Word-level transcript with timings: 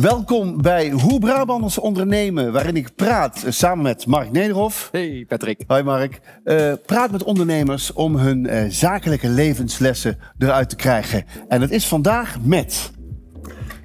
Welkom 0.00 0.62
bij 0.62 0.90
Hoe 0.90 1.18
Brabanders 1.18 1.78
ondernemen, 1.78 2.52
waarin 2.52 2.76
ik 2.76 2.94
praat 2.94 3.44
samen 3.48 3.82
met 3.82 4.06
Mark 4.06 4.32
Nederhof. 4.32 4.88
Hey 4.92 5.24
Patrick. 5.28 5.64
Hoi 5.66 5.82
Mark. 5.82 6.20
Uh, 6.44 6.72
praat 6.86 7.10
met 7.10 7.24
ondernemers 7.24 7.92
om 7.92 8.16
hun 8.16 8.44
uh, 8.44 8.64
zakelijke 8.68 9.28
levenslessen 9.28 10.18
eruit 10.38 10.68
te 10.68 10.76
krijgen. 10.76 11.24
En 11.48 11.60
dat 11.60 11.70
is 11.70 11.86
vandaag 11.86 12.36
met... 12.42 12.92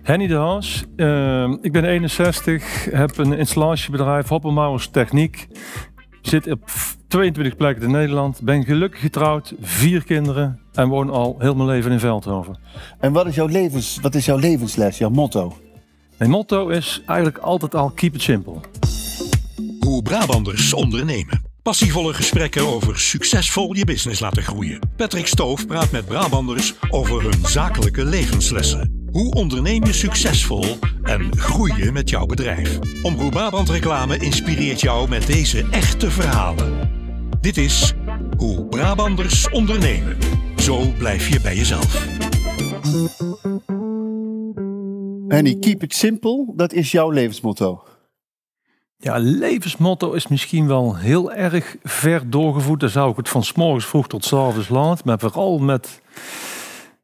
Henny 0.01 0.27
de 0.27 0.35
Haas. 0.35 0.83
Uh, 0.95 1.53
ik 1.61 1.71
ben 1.71 1.85
61, 1.85 2.85
heb 2.91 3.17
een 3.17 3.33
installatiebedrijf, 3.33 4.27
Hoppenmouwers 4.27 4.87
Techniek. 4.87 5.47
Zit 6.21 6.51
op 6.51 6.69
22 7.07 7.55
plekken 7.55 7.83
in 7.83 7.91
Nederland. 7.91 8.41
Ben 8.41 8.63
gelukkig 8.63 8.99
getrouwd, 8.99 9.53
vier 9.59 10.03
kinderen 10.03 10.59
en 10.73 10.87
woon 10.87 11.09
al 11.09 11.35
heel 11.39 11.55
mijn 11.55 11.69
leven 11.69 11.91
in 11.91 11.99
Veldhoven. 11.99 12.59
En 12.99 13.13
wat 13.13 13.27
is 13.27 13.35
jouw, 13.35 13.47
levens, 13.47 13.99
wat 14.01 14.15
is 14.15 14.25
jouw 14.25 14.37
levensles, 14.37 14.97
jouw 14.97 15.09
motto? 15.09 15.53
Mijn 16.21 16.33
motto 16.33 16.67
is 16.67 17.01
eigenlijk 17.05 17.37
altijd 17.37 17.75
al 17.75 17.89
keep 17.89 18.13
it 18.13 18.21
simple. 18.21 18.59
Hoe 19.79 20.01
Brabanders 20.01 20.73
ondernemen. 20.73 21.41
Passievolle 21.63 22.13
gesprekken 22.13 22.67
over 22.67 22.99
succesvol 22.99 23.75
je 23.75 23.85
business 23.85 24.19
laten 24.19 24.43
groeien. 24.43 24.79
Patrick 24.95 25.27
Stoof 25.27 25.67
praat 25.67 25.91
met 25.91 26.05
Brabanders 26.05 26.73
over 26.89 27.21
hun 27.21 27.45
zakelijke 27.45 28.05
levenslessen. 28.05 29.07
Hoe 29.11 29.33
onderneem 29.33 29.85
je 29.85 29.93
succesvol 29.93 30.77
en 31.03 31.37
groei 31.37 31.73
je 31.83 31.91
met 31.91 32.09
jouw 32.09 32.25
bedrijf? 32.25 32.79
Omroep 33.01 33.31
Brabant 33.31 33.69
Reclame 33.69 34.17
inspireert 34.17 34.81
jou 34.81 35.09
met 35.09 35.27
deze 35.27 35.65
echte 35.71 36.11
verhalen. 36.11 36.89
Dit 37.39 37.57
is 37.57 37.93
Hoe 38.37 38.65
Brabanders 38.65 39.49
ondernemen. 39.49 40.17
Zo 40.55 40.93
blijf 40.97 41.27
je 41.27 41.41
bij 41.41 41.55
jezelf. 41.55 42.05
Henny, 45.31 45.55
keep 45.59 45.83
it 45.83 45.93
simple, 45.93 46.53
dat 46.55 46.73
is 46.73 46.91
jouw 46.91 47.09
levensmotto. 47.09 47.83
Ja, 48.97 49.17
levensmotto 49.17 50.11
is 50.11 50.27
misschien 50.27 50.67
wel 50.67 50.95
heel 50.97 51.31
erg 51.31 51.75
ver 51.83 52.29
doorgevoerd. 52.29 52.79
Dan 52.79 52.89
zou 52.89 53.11
ik 53.11 53.17
het 53.17 53.29
van 53.29 53.43
s 53.43 53.53
morgens 53.53 53.85
vroeg 53.85 54.07
tot 54.07 54.25
s 54.25 54.33
avonds 54.33 54.69
laat. 54.69 55.03
Maar 55.05 55.19
vooral 55.19 55.59
met, 55.59 56.01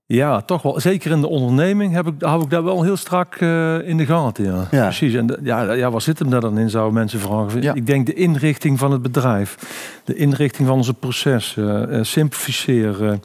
ja, 0.05 0.41
toch 0.41 0.61
wel, 0.61 0.79
zeker 0.79 1.11
in 1.11 1.21
de 1.21 1.27
onderneming 1.27 1.93
heb 1.93 2.07
ik, 2.07 2.13
hou 2.19 2.43
ik 2.43 2.49
daar 2.49 2.63
wel 2.63 2.83
heel 2.83 2.97
strak 2.97 3.39
uh, 3.39 3.87
in 3.87 3.97
de 3.97 4.05
gaten. 4.05 4.45
Ja, 4.45 4.67
ja. 4.71 4.83
precies. 4.83 5.13
En 5.13 5.27
de, 5.27 5.39
ja, 5.43 5.73
ja, 5.73 5.91
waar 5.91 6.01
zit 6.01 6.19
hem 6.19 6.29
daar 6.29 6.41
dan 6.41 6.57
in, 6.57 6.69
zouden 6.69 6.93
mensen 6.93 7.19
vragen. 7.19 7.61
Ja. 7.61 7.73
Ik 7.73 7.85
denk 7.85 8.05
de 8.05 8.13
inrichting 8.13 8.79
van 8.79 8.91
het 8.91 9.01
bedrijf, 9.01 9.57
de 10.03 10.15
inrichting 10.15 10.67
van 10.67 10.77
onze 10.77 10.93
processen, 10.93 11.93
uh, 11.93 12.03
simplificeren. 12.03 13.21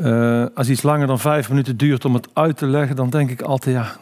Uh, 0.00 0.44
als 0.54 0.68
iets 0.68 0.82
langer 0.82 1.06
dan 1.06 1.18
vijf 1.18 1.48
minuten 1.48 1.76
duurt 1.76 2.04
om 2.04 2.14
het 2.14 2.28
uit 2.32 2.56
te 2.56 2.66
leggen, 2.66 2.96
dan 2.96 3.10
denk 3.10 3.30
ik 3.30 3.42
altijd, 3.42 3.76
ja, 3.76 3.96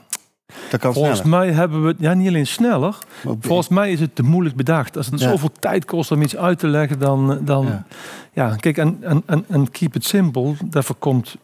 dat 0.70 0.80
kan 0.80 0.92
volgens 0.92 1.22
mij 1.22 1.52
hebben 1.52 1.82
we 1.82 1.88
het, 1.88 1.96
ja, 2.00 2.14
niet 2.14 2.28
alleen 2.28 2.46
sneller. 2.46 2.98
Volgens 3.40 3.68
mij 3.68 3.92
is 3.92 4.00
het 4.00 4.14
te 4.14 4.22
moeilijk 4.22 4.56
bedacht. 4.56 4.96
Als 4.96 5.06
het 5.06 5.20
zoveel 5.20 5.50
tijd 5.60 5.84
kost 5.84 6.10
om 6.10 6.22
iets 6.22 6.36
uit 6.36 6.58
te 6.58 6.66
leggen, 6.66 6.98
dan. 6.98 7.38
dan 7.44 7.66
ja. 7.66 7.86
ja 8.32 8.56
kijk, 8.56 8.78
en, 8.78 9.02
en, 9.26 9.44
en 9.48 9.70
keep 9.70 9.94
it 9.94 10.04
simple, 10.04 10.54
daarvoor 10.64 10.96
komt 10.96 11.36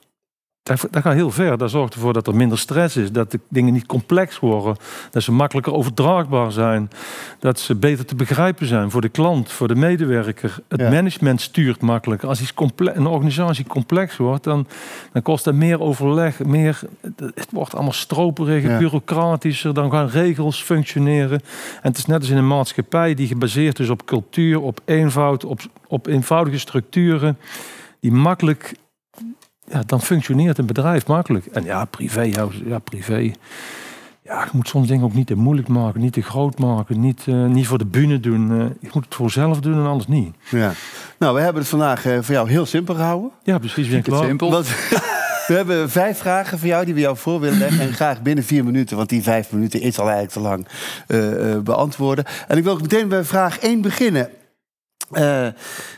dat, 0.62 0.88
gaat 0.92 1.14
heel 1.14 1.30
ver. 1.30 1.58
Dat 1.58 1.70
zorgt 1.70 1.94
ervoor 1.94 2.12
dat 2.12 2.26
er 2.26 2.34
minder 2.34 2.58
stress 2.58 2.96
is. 2.96 3.12
Dat 3.12 3.30
de 3.30 3.40
dingen 3.48 3.72
niet 3.72 3.86
complex 3.86 4.38
worden. 4.38 4.76
Dat 5.10 5.22
ze 5.22 5.32
makkelijker 5.32 5.72
overdraagbaar 5.72 6.52
zijn. 6.52 6.90
Dat 7.38 7.60
ze 7.60 7.74
beter 7.74 8.04
te 8.04 8.14
begrijpen 8.14 8.66
zijn 8.66 8.90
voor 8.90 9.00
de 9.00 9.08
klant, 9.08 9.52
voor 9.52 9.68
de 9.68 9.74
medewerker. 9.74 10.58
Het 10.68 10.80
management 10.80 11.40
stuurt 11.40 11.80
makkelijker. 11.80 12.28
Als 12.28 12.40
iets 12.40 12.52
een 12.76 13.06
organisatie 13.06 13.66
complex 13.66 14.16
wordt, 14.16 14.44
dan, 14.44 14.66
dan 15.12 15.22
kost 15.22 15.44
dat 15.44 15.54
meer 15.54 15.80
overleg. 15.80 16.44
Meer, 16.44 16.80
het 17.16 17.48
wordt 17.50 17.74
allemaal 17.74 17.92
stroperiger, 17.92 18.78
bureaucratischer. 18.78 19.74
Dan 19.74 19.90
gaan 19.90 20.08
regels 20.08 20.62
functioneren. 20.62 21.40
En 21.82 21.88
het 21.88 21.98
is 21.98 22.06
net 22.06 22.20
als 22.20 22.30
in 22.30 22.36
een 22.36 22.46
maatschappij 22.46 23.14
die 23.14 23.26
gebaseerd 23.26 23.78
is 23.78 23.88
op 23.88 24.04
cultuur, 24.06 24.60
op 24.60 24.80
eenvoud, 24.84 25.44
op, 25.44 25.60
op 25.86 26.06
eenvoudige 26.06 26.58
structuren. 26.58 27.38
Die 28.00 28.12
makkelijk 28.12 28.74
ja, 29.72 29.82
dan 29.86 30.00
functioneert 30.00 30.58
een 30.58 30.66
bedrijf 30.66 31.06
makkelijk. 31.06 31.46
En 31.46 31.64
ja, 31.64 31.84
privé, 31.84 32.20
ja, 32.20 32.46
ja, 32.64 32.78
privé. 32.78 33.32
Ja, 34.24 34.42
je 34.44 34.50
moet 34.52 34.68
soms 34.68 34.88
dingen 34.88 35.04
ook 35.04 35.14
niet 35.14 35.26
te 35.26 35.34
moeilijk 35.34 35.68
maken, 35.68 36.00
niet 36.00 36.12
te 36.12 36.22
groot 36.22 36.58
maken, 36.58 37.00
niet, 37.00 37.26
uh, 37.26 37.44
niet 37.44 37.66
voor 37.66 37.78
de 37.78 37.86
bühne 37.86 38.20
doen. 38.20 38.50
Uh, 38.50 38.58
je 38.80 38.88
moet 38.92 39.04
het 39.04 39.14
voor 39.14 39.30
zelf 39.30 39.60
doen 39.60 39.74
en 39.74 39.86
anders 39.86 40.06
niet. 40.08 40.34
Ja. 40.50 40.72
Nou, 41.18 41.34
we 41.34 41.40
hebben 41.40 41.62
het 41.62 41.70
vandaag 41.70 42.06
uh, 42.06 42.18
voor 42.20 42.34
jou 42.34 42.50
heel 42.50 42.66
simpel 42.66 42.94
gehouden. 42.94 43.30
Ja, 43.42 43.58
precies. 43.58 43.88
Vind 43.88 44.06
het 44.06 44.18
simpel. 44.18 44.50
Want, 44.50 44.66
we 45.48 45.54
hebben 45.54 45.90
vijf 45.90 46.18
vragen 46.18 46.58
voor 46.58 46.68
jou 46.68 46.84
die 46.84 46.94
we 46.94 47.00
jou 47.00 47.16
voor 47.16 47.40
willen 47.40 47.58
leggen. 47.58 47.80
En 47.80 47.92
graag 47.92 48.22
binnen 48.22 48.44
vier 48.44 48.64
minuten, 48.64 48.96
want 48.96 49.08
die 49.08 49.22
vijf 49.22 49.52
minuten 49.52 49.80
is 49.80 49.98
al 49.98 50.10
eigenlijk 50.10 50.32
te 50.32 50.40
lang, 50.40 50.66
beantwoorden. 51.64 52.24
En 52.48 52.56
ik 52.56 52.64
wil 52.64 52.78
meteen 52.78 53.08
bij 53.08 53.24
vraag 53.24 53.58
1 53.58 53.80
beginnen. 53.80 54.28
Uh, 55.12 55.46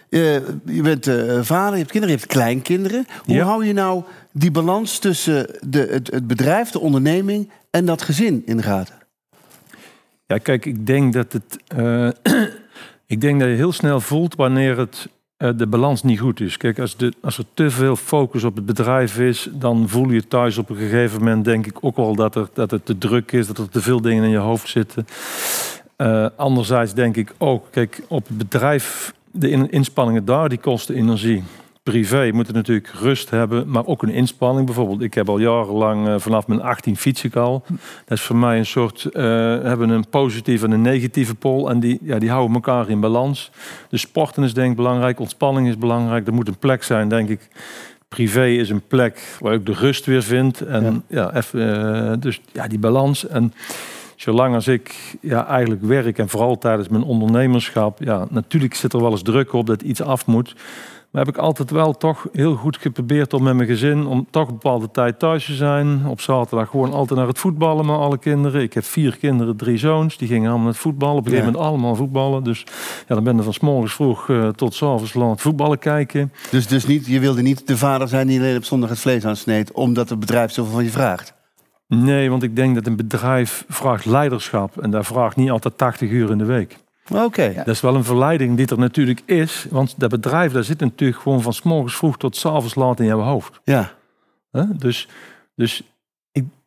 je 0.09 0.81
bent 0.83 1.07
uh, 1.07 1.43
vader, 1.43 1.73
je 1.73 1.79
hebt 1.79 1.91
kinderen, 1.91 2.17
je 2.17 2.21
hebt 2.21 2.33
kleinkinderen. 2.33 3.07
Hoe 3.25 3.41
hou 3.41 3.67
je 3.67 3.73
nou 3.73 4.03
die 4.33 4.51
balans 4.51 4.99
tussen 4.99 5.47
de, 5.61 5.89
het, 5.91 6.11
het, 6.11 6.27
bedrijf, 6.27 6.71
de 6.71 6.81
onderneming 6.81 7.51
en 7.71 7.85
dat 7.85 8.03
gezin 8.03 8.43
in 8.47 8.57
de 8.57 8.63
gaten? 8.63 8.95
Ja, 10.27 10.39
kijk, 10.39 10.67
ik 10.67 10.87
denk 10.87 11.13
dat 11.13 11.33
het. 11.33 11.59
Ik 13.07 13.21
denk 13.21 13.41
dat 13.41 13.49
je 13.49 13.55
heel 13.55 13.73
snel 13.73 14.01
voelt 14.01 14.35
wanneer 14.35 14.79
het 14.79 15.09
de 15.37 15.67
balans 15.67 16.03
niet 16.03 16.21
goed 16.21 16.41
is. 16.41 16.57
Kijk, 16.57 16.79
als, 16.79 16.97
de, 16.97 17.13
als 17.21 17.39
er 17.39 17.45
te 17.55 17.71
veel 17.71 17.97
focus 17.97 18.45
op 18.45 18.57
het 18.57 18.67
bedrijf 18.67 19.19
is, 19.19 19.49
dan 19.53 19.89
voel 19.89 20.11
je 20.11 20.29
thuis 20.29 20.59
op 20.59 20.71
een 20.71 20.77
gegeven 20.77 21.19
moment, 21.19 21.45
denk 21.45 21.67
ik 21.67 21.77
ook 21.81 21.97
wel 21.97 22.15
dat, 22.15 22.35
er, 22.35 22.49
dat 22.53 22.71
het 22.71 22.87
te 22.87 22.99
druk 22.99 23.33
is, 23.33 23.47
dat 23.47 23.59
er 23.59 23.69
te 23.69 23.81
veel 23.81 24.01
dingen 24.01 24.25
in 24.25 24.31
je 24.31 24.37
hoofd 24.37 24.69
zitten. 24.69 25.07
Uh, 25.99 26.27
anderzijds 26.37 26.95
denk 26.95 27.17
ik 27.17 27.35
ook, 27.39 27.67
kijk, 27.71 28.03
op 28.09 28.29
het 28.29 28.39
bedrijf, 28.39 29.15
de 29.31 29.69
inspanningen 29.71 30.25
daar, 30.25 30.49
die 30.49 30.59
kosten 30.59 30.95
energie. 30.95 31.43
Privé 31.85 32.31
moet 32.33 32.47
het 32.47 32.57
natuurlijk 32.57 32.89
rust 32.89 33.31
hebben, 33.31 33.71
maar 33.71 33.87
ook 33.87 34.03
een 34.03 34.11
inspanning. 34.11 34.67
Bijvoorbeeld, 34.67 35.01
ik 35.03 35.15
heb 35.15 35.29
al 35.29 35.39
jarenlang, 35.39 36.09
uh, 36.09 36.15
vanaf 36.19 36.47
mijn 36.47 36.63
18 36.63 36.97
fiets 36.97 37.25
ik 37.25 37.37
al. 37.37 37.65
Dat 38.05 38.19
is 38.19 38.25
voor 38.25 38.37
mij 38.37 38.59
een 38.59 38.67
soort, 38.67 39.09
uh, 39.13 39.23
hebben 39.63 39.89
een 39.89 40.09
positieve 40.09 40.65
en 40.65 40.71
een 40.71 40.81
negatieve 40.81 41.35
pol. 41.35 41.71
En 41.71 41.81
die, 41.81 41.99
ja, 42.03 42.19
die 42.19 42.31
houden 42.31 42.55
elkaar 42.55 42.89
in 42.89 43.01
balans. 43.01 43.51
Dus 43.89 44.01
sporten 44.01 44.43
is 44.43 44.55
denk 44.55 44.71
ik 44.71 44.77
belangrijk, 44.77 45.21
ontspanning 45.21 45.69
is 45.69 45.79
belangrijk. 45.79 46.27
Er 46.27 46.35
moet 46.35 46.49
een 46.49 46.59
plek 46.59 46.83
zijn, 46.83 47.09
denk 47.09 47.29
ik. 47.29 47.49
Privé 48.09 48.47
is 48.47 48.71
een 48.71 48.87
plek 48.87 49.37
waar 49.41 49.55
ik 49.55 49.67
de 49.67 49.73
rust 49.73 50.07
weer 50.07 50.23
vind. 50.23 50.61
En 50.61 51.05
ja, 51.09 51.21
ja 51.21 51.35
even, 51.35 52.21
dus 52.21 52.41
ja, 52.53 52.67
die 52.67 52.79
balans. 52.79 53.27
En 53.27 53.53
zolang 54.17 54.55
als 54.55 54.69
ik 54.69 55.17
ja, 55.21 55.47
eigenlijk 55.47 55.83
werk 55.83 56.19
en 56.19 56.29
vooral 56.29 56.59
tijdens 56.59 56.89
mijn 56.89 57.03
ondernemerschap, 57.03 58.03
ja, 58.03 58.27
natuurlijk 58.31 58.75
zit 58.75 58.93
er 58.93 59.01
wel 59.01 59.11
eens 59.11 59.23
druk 59.23 59.53
op 59.53 59.67
dat 59.67 59.83
iets 59.83 60.03
af 60.03 60.27
moet. 60.27 60.55
Maar 61.15 61.25
heb 61.25 61.35
ik 61.35 61.41
altijd 61.41 61.71
wel 61.71 61.93
toch 61.93 62.27
heel 62.33 62.55
goed 62.55 62.77
geprobeerd 62.77 63.33
om 63.33 63.43
met 63.43 63.55
mijn 63.55 63.69
gezin, 63.69 64.07
om 64.07 64.27
toch 64.31 64.49
een 64.49 64.55
bepaalde 64.55 64.91
tijd 64.91 65.19
thuis 65.19 65.45
te 65.45 65.55
zijn. 65.55 66.07
Op 66.07 66.21
zaterdag 66.21 66.71
gewoon 66.71 66.93
altijd 66.93 67.19
naar 67.19 67.29
het 67.29 67.39
voetballen 67.39 67.87
met 67.87 67.97
alle 67.97 68.19
kinderen. 68.19 68.63
Ik 68.63 68.73
heb 68.73 68.85
vier 68.85 69.17
kinderen, 69.17 69.57
drie 69.57 69.77
zoons. 69.77 70.17
Die 70.17 70.29
gingen 70.29 70.51
allemaal 70.51 70.69
het 70.69 70.77
voetballen. 70.77 71.17
Op 71.17 71.25
een 71.25 71.31
gegeven 71.31 71.53
moment 71.53 71.71
allemaal 71.71 71.95
voetballen. 71.95 72.45
Dus 72.45 72.65
ja, 73.09 73.15
dan 73.15 73.25
ben 73.25 73.37
je 73.37 73.43
van 73.43 73.53
s 73.53 73.61
morgens 73.61 73.95
vroeg 73.95 74.29
uh, 74.29 74.49
tot 74.49 74.75
s 74.75 74.83
avonds 74.83 75.15
laat 75.15 75.41
voetballen 75.41 75.79
kijken. 75.79 76.33
Dus, 76.51 76.67
dus 76.67 76.87
niet, 76.87 77.07
je 77.07 77.21
wilde 77.21 77.43
niet 77.43 77.67
de 77.67 77.77
vader 77.77 78.09
zijn 78.09 78.27
die 78.27 78.39
alleen 78.39 78.57
op 78.57 78.65
zondag 78.65 78.89
het 78.89 78.99
vlees 78.99 79.27
aansneed, 79.27 79.73
omdat 79.73 80.09
het 80.09 80.21
bedrijf 80.21 80.53
zoveel 80.53 80.73
van 80.73 80.85
je 80.85 80.91
vraagt? 80.91 81.35
Nee, 82.03 82.31
want 82.31 82.43
ik 82.43 82.57
denk 82.57 82.75
dat 82.75 82.87
een 82.87 82.97
bedrijf 82.97 83.65
vraagt 83.69 84.05
leiderschap. 84.05 84.81
En 84.81 84.91
daar 84.91 85.05
vraagt 85.05 85.37
niet 85.37 85.51
altijd 85.51 85.79
80 85.79 86.11
uur 86.11 86.31
in 86.31 86.39
de 86.39 86.45
week. 86.45 86.77
Oké. 87.11 87.53
Dat 87.57 87.69
is 87.69 87.81
wel 87.81 87.95
een 87.95 88.05
verleiding 88.05 88.57
die 88.57 88.67
er 88.67 88.79
natuurlijk 88.79 89.23
is. 89.25 89.67
Want 89.71 89.95
dat 89.97 90.11
bedrijf, 90.11 90.53
daar 90.53 90.65
zit 90.65 90.81
natuurlijk 90.81 91.21
gewoon 91.21 91.43
van 91.43 91.53
s 91.53 91.63
morgens 91.63 91.97
vroeg 91.97 92.17
tot 92.17 92.37
s 92.37 92.47
avonds 92.47 92.75
laat 92.75 93.01
in 93.01 93.07
jouw 93.07 93.21
hoofd. 93.21 93.61
Ja. 93.65 93.93
Dus, 94.77 95.09
dus 95.55 95.83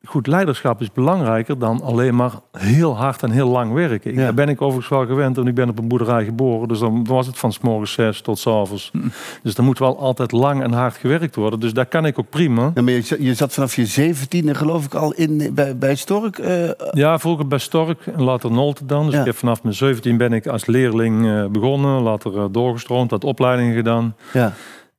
goed 0.07 0.28
leiderschap 0.28 0.81
is 0.81 0.91
belangrijker 0.91 1.59
dan 1.59 1.81
alleen 1.81 2.15
maar 2.15 2.31
heel 2.51 2.97
hard 2.97 3.24
en 3.24 3.31
heel 3.31 3.47
lang 3.47 3.74
werken. 3.74 4.15
Daar 4.15 4.33
ben 4.33 4.50
ik 4.50 4.62
overigens 4.62 4.89
wel 4.89 5.06
gewend, 5.06 5.36
want 5.36 5.47
ik 5.47 5.56
ben 5.56 5.69
op 5.69 5.80
een 5.80 5.88
boerderij 5.88 6.25
geboren. 6.25 6.68
Dus 6.68 6.80
dan 6.80 7.06
was 7.06 7.27
het 7.27 7.38
van 7.38 7.53
s 7.53 7.59
morgens 7.59 7.92
zes 7.92 8.21
tot 8.21 8.39
s 8.39 8.47
avonds. 8.47 8.89
Hm. 8.92 9.00
Dus 9.44 9.56
dan 9.56 9.65
moet 9.65 9.80
wel 9.80 10.00
altijd 10.00 10.31
lang 10.31 10.63
en 10.63 10.71
hard 10.71 10.95
gewerkt 10.95 11.36
worden. 11.36 11.59
Dus 11.59 11.74
daar 11.74 11.86
kan 11.86 12.06
ik 12.06 12.19
ook 12.19 12.30
prima. 12.30 12.71
Ja, 12.75 12.81
maar 12.81 12.94
je, 13.19 13.33
zat 13.33 13.53
vanaf 13.53 13.75
je 13.75 13.86
zeventiende 13.86 14.56
geloof 14.56 14.86
ik 14.86 14.94
al 14.94 15.13
in, 15.13 15.51
bij, 15.53 15.77
bij 15.77 15.95
Stork? 15.95 16.38
Uh... 16.38 16.69
Ja, 16.92 17.19
vroeger 17.19 17.47
bij 17.47 17.59
Stork 17.59 18.07
en 18.07 18.24
later 18.24 18.51
Nolte 18.51 18.86
dan. 18.86 19.06
Dus 19.06 19.19
ik 19.19 19.25
heb 19.25 19.36
vanaf 19.36 19.63
mijn 19.63 19.75
17 19.75 20.18
ben 20.18 20.33
ik 20.33 20.47
als 20.47 20.65
leerling 20.65 21.25
uh, 21.25 21.45
begonnen. 21.45 22.01
Later 22.01 22.33
uh, 22.33 22.45
doorgestroomd, 22.51 23.12
had 23.12 23.24
opleidingen 23.24 23.75
gedaan. 23.75 24.15
Ja. 24.33 24.53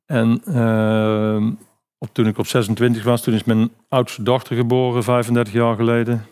En 0.06 0.40
ehm, 0.46 1.50
op, 1.98 2.08
toen 2.12 2.26
ik 2.26 2.38
op 2.38 2.46
26 2.46 3.04
was, 3.04 3.22
toen 3.22 3.34
is 3.34 3.44
mijn 3.44 3.70
oudste 3.88 4.22
dochter 4.22 4.56
geboren, 4.56 5.02
35 5.04 5.52
jaar 5.52 5.76
geleden. 5.76 6.26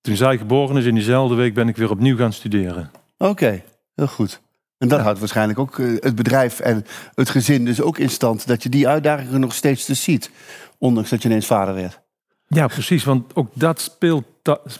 Toen 0.00 0.16
zij 0.16 0.38
geboren 0.38 0.76
is, 0.76 0.84
in 0.84 0.94
diezelfde 0.94 1.34
week 1.34 1.54
ben 1.54 1.68
ik 1.68 1.76
weer 1.76 1.90
opnieuw 1.90 2.16
gaan 2.16 2.32
studeren. 2.32 2.90
Oké, 3.18 3.62
heel 3.94 4.06
goed. 4.06 4.40
En 4.78 4.88
dat 4.88 5.00
houdt 5.00 5.18
waarschijnlijk 5.18 5.58
ook 5.58 5.78
eh, 5.78 5.86
het 6.00 6.14
bedrijf 6.14 6.60
en 6.60 6.84
het 7.14 7.28
gezin 7.28 7.64
dus 7.64 7.80
ook 7.80 7.98
in 7.98 8.10
stand. 8.10 8.46
Dat 8.46 8.62
je 8.62 8.68
die 8.68 8.88
uitdagingen 8.88 9.40
nog 9.40 9.54
steeds 9.54 9.86
dus 9.86 10.02
ziet. 10.02 10.30
Ondanks 10.78 11.10
dat 11.10 11.22
je 11.22 11.28
ineens 11.28 11.46
vader 11.46 11.74
werd. 11.74 12.00
Ja, 12.48 12.66
precies. 12.66 13.04
Want 13.04 13.34
ook 13.34 13.48
dat 13.52 13.80
speelt 13.80 14.24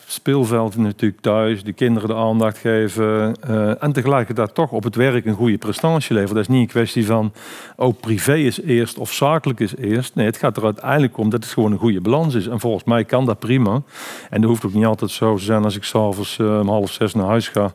speelveld 0.07 0.77
natuurlijk 0.77 1.21
thuis. 1.21 1.65
De 1.65 1.73
kinderen 1.73 2.09
de 2.09 2.15
aandacht 2.15 2.59
geven. 2.59 3.37
eh, 3.41 3.83
en 3.83 3.93
tegelijkertijd 3.93 4.55
toch 4.55 4.71
op 4.71 4.85
het 4.85 4.95
werk 4.95 5.27
een 5.27 5.35
goede 5.35 5.59
prestatie 5.59 6.15
leveren. 6.15 6.35
Dat 6.35 6.45
is 6.45 6.51
niet 6.55 6.61
een 6.61 6.67
kwestie 6.67 7.07
van, 7.07 7.33
oh, 7.77 8.01
privé 8.01 8.35
is 8.35 8.61
eerst 8.61 8.99
of 8.99 9.13
zakelijk 9.13 9.61
is 9.61 9.77
eerst. 9.77 10.15
Nee, 10.15 10.27
het 10.27 10.37
gaat 10.37 10.57
er 10.57 10.65
uiteindelijk 10.65 11.19
om 11.19 11.31
dat 11.31 11.45
het 11.45 11.53
gewoon 11.53 11.73
een 11.73 11.79
goede 11.79 12.01
balans 12.01 12.35
is. 12.35 12.47
En 12.47 12.61
volgens 12.61 12.85
mij 12.85 13.05
kan 13.05 13.25
dat 13.27 13.39
prima. 13.39 13.83
En 14.31 14.41
dat 14.41 14.51
hoeft 14.51 14.65
ook 14.65 14.75
niet 14.75 14.85
altijd 14.85 15.11
zo 15.11 15.37
te 15.37 15.43
zijn 15.43 15.65
als 15.65 15.77
ik 15.77 15.85
s'avonds 15.85 16.39
uh, 16.39 16.61
om 16.61 16.69
half 16.69 16.93
zes 16.93 17.15
naar 17.15 17.27
huis 17.27 17.49
ga. 17.49 17.75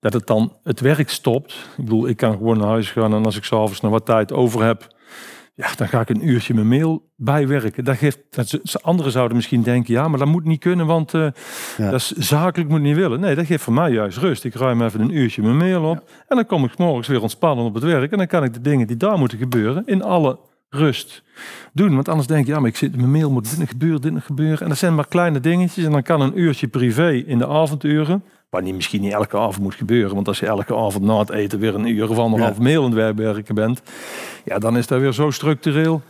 Dat 0.00 0.12
het 0.12 0.26
dan 0.26 0.52
het 0.62 0.80
werk 0.80 1.10
stopt. 1.10 1.52
Ik 1.52 1.84
bedoel, 1.84 2.08
ik 2.08 2.16
kan 2.16 2.32
gewoon 2.32 2.58
naar 2.58 2.68
huis 2.68 2.90
gaan 2.90 3.14
en 3.14 3.24
als 3.24 3.36
ik 3.36 3.44
s'avonds 3.44 3.80
nog 3.80 3.90
wat 3.92 4.06
tijd 4.06 4.32
over 4.32 4.62
heb 4.64 4.94
ja, 5.56 5.68
dan 5.76 5.88
ga 5.88 6.00
ik 6.00 6.08
een 6.08 6.28
uurtje 6.28 6.54
mijn 6.54 6.68
mail 6.68 7.10
bijwerken. 7.16 7.84
Dat 7.84 7.96
geeft, 7.96 8.18
dat, 8.30 8.82
anderen 8.82 9.12
zouden 9.12 9.36
misschien 9.36 9.62
denken, 9.62 9.94
ja, 9.94 10.08
maar 10.08 10.18
dat 10.18 10.28
moet 10.28 10.44
niet 10.44 10.60
kunnen, 10.60 10.86
want 10.86 11.14
uh, 11.14 11.28
ja. 11.76 11.90
dat 11.90 12.00
is 12.00 12.10
zakelijk 12.10 12.70
moet 12.70 12.80
niet 12.80 12.96
willen. 12.96 13.20
Nee, 13.20 13.34
dat 13.34 13.46
geeft 13.46 13.62
voor 13.62 13.72
mij 13.72 13.90
juist 13.90 14.18
rust. 14.18 14.44
Ik 14.44 14.54
ruim 14.54 14.82
even 14.82 15.00
een 15.00 15.16
uurtje 15.16 15.42
mijn 15.42 15.56
mail 15.56 15.84
op 15.84 15.96
ja. 15.96 16.14
en 16.28 16.36
dan 16.36 16.46
kom 16.46 16.64
ik 16.64 16.78
morgens 16.78 17.08
weer 17.08 17.22
ontspannen 17.22 17.64
op 17.64 17.74
het 17.74 17.82
werk 17.82 18.12
en 18.12 18.18
dan 18.18 18.26
kan 18.26 18.44
ik 18.44 18.54
de 18.54 18.60
dingen 18.60 18.86
die 18.86 18.96
daar 18.96 19.18
moeten 19.18 19.38
gebeuren 19.38 19.82
in 19.86 20.02
alle 20.02 20.38
rust 20.68 21.22
doen. 21.72 21.94
Want 21.94 22.08
anders 22.08 22.28
denk 22.28 22.46
je, 22.46 22.52
ja, 22.52 22.58
maar 22.58 22.68
ik 22.68 22.76
zit 22.76 22.96
mijn 22.96 23.10
mail 23.10 23.30
moet 23.30 23.50
dit 23.50 23.58
nog 23.58 23.68
gebeuren, 23.68 24.00
dit 24.00 24.12
nog 24.12 24.26
gebeuren. 24.26 24.60
En 24.60 24.68
dat 24.68 24.78
zijn 24.78 24.94
maar 24.94 25.08
kleine 25.08 25.40
dingetjes 25.40 25.84
en 25.84 25.90
dan 25.90 26.02
kan 26.02 26.20
een 26.20 26.40
uurtje 26.40 26.68
privé 26.68 27.10
in 27.10 27.38
de 27.38 27.48
avonduren 27.48 28.22
Waar 28.50 28.62
niet, 28.62 28.74
misschien 28.74 29.00
niet 29.00 29.12
elke 29.12 29.38
avond 29.38 29.58
moet 29.58 29.74
gebeuren. 29.74 30.14
Want 30.14 30.28
als 30.28 30.38
je 30.38 30.46
elke 30.46 30.76
avond 30.76 31.04
na 31.04 31.18
het 31.18 31.30
eten 31.30 31.58
weer 31.58 31.74
een 31.74 31.86
uur 31.86 32.10
of 32.10 32.18
anderhalf 32.18 32.56
ja. 32.56 32.62
mail 32.62 32.84
aan 32.84 32.96
het 32.96 33.16
werken 33.16 33.54
bent. 33.54 33.82
Ja, 34.44 34.58
dan 34.58 34.76
is 34.76 34.86
dat 34.86 35.00
weer 35.00 35.12
zo 35.12 35.30
structureel. 35.30 36.02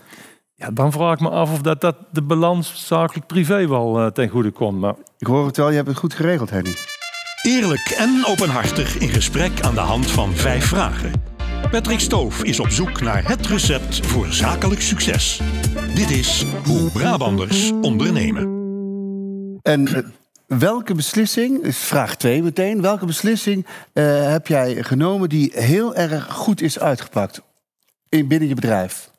Ja, 0.54 0.70
dan 0.70 0.92
vraag 0.92 1.12
ik 1.12 1.20
me 1.20 1.30
af 1.30 1.52
of 1.52 1.60
dat, 1.62 1.80
dat 1.80 1.96
de 2.10 2.22
balans 2.22 2.86
zakelijk-privé 2.86 3.68
wel 3.68 4.00
uh, 4.00 4.06
ten 4.06 4.28
goede 4.28 4.50
komt. 4.50 4.80
Maar... 4.80 4.94
Ik 5.18 5.26
hoor 5.26 5.46
het 5.46 5.56
wel, 5.56 5.68
je 5.68 5.76
hebt 5.76 5.88
het 5.88 5.96
goed 5.96 6.14
geregeld, 6.14 6.50
Henny. 6.50 6.74
Eerlijk 7.42 7.94
en 7.98 8.24
openhartig 8.26 8.98
in 8.98 9.08
gesprek 9.08 9.60
aan 9.60 9.74
de 9.74 9.80
hand 9.80 10.10
van 10.10 10.32
vijf 10.32 10.64
vragen. 10.64 11.12
Patrick 11.70 12.00
Stoof 12.00 12.42
is 12.42 12.60
op 12.60 12.68
zoek 12.68 13.00
naar 13.00 13.28
het 13.28 13.46
recept 13.46 14.06
voor 14.06 14.26
zakelijk 14.26 14.80
succes. 14.80 15.40
Dit 15.94 16.10
is 16.10 16.46
Hoe 16.64 16.90
Brabanders 16.90 17.72
ondernemen. 17.80 18.42
En 19.62 19.80
uh, 19.80 19.98
welke 20.46 20.94
beslissing, 20.94 21.62
is 21.62 21.78
vraag 21.78 22.16
2 22.16 22.42
meteen, 22.42 22.82
welke 22.82 23.06
beslissing 23.06 23.66
uh, 23.92 24.30
heb 24.30 24.46
jij 24.46 24.82
genomen 24.82 25.28
die 25.28 25.52
heel 25.54 25.94
erg 25.94 26.26
goed 26.32 26.60
is 26.62 26.78
uitgepakt 26.78 27.42
in, 28.08 28.28
binnen 28.28 28.48
je 28.48 28.54
bedrijf? 28.54 29.10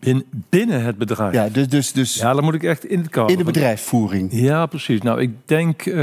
In, 0.00 0.24
binnen 0.30 0.82
het 0.82 0.98
bedrijf? 0.98 1.32
Ja, 1.32 1.48
dus, 1.48 1.68
dus, 1.68 1.92
dus 1.92 2.14
ja, 2.14 2.34
dan 2.34 2.44
moet 2.44 2.54
ik 2.54 2.62
echt 2.62 2.84
in 2.84 2.98
het 2.98 3.08
kader. 3.08 3.30
In 3.30 3.36
de 3.36 3.44
bedrijfsvoering. 3.44 4.28
Ja, 4.32 4.66
precies. 4.66 5.02
Nou, 5.02 5.20
ik 5.20 5.30
denk, 5.44 5.86
uh, 5.86 5.94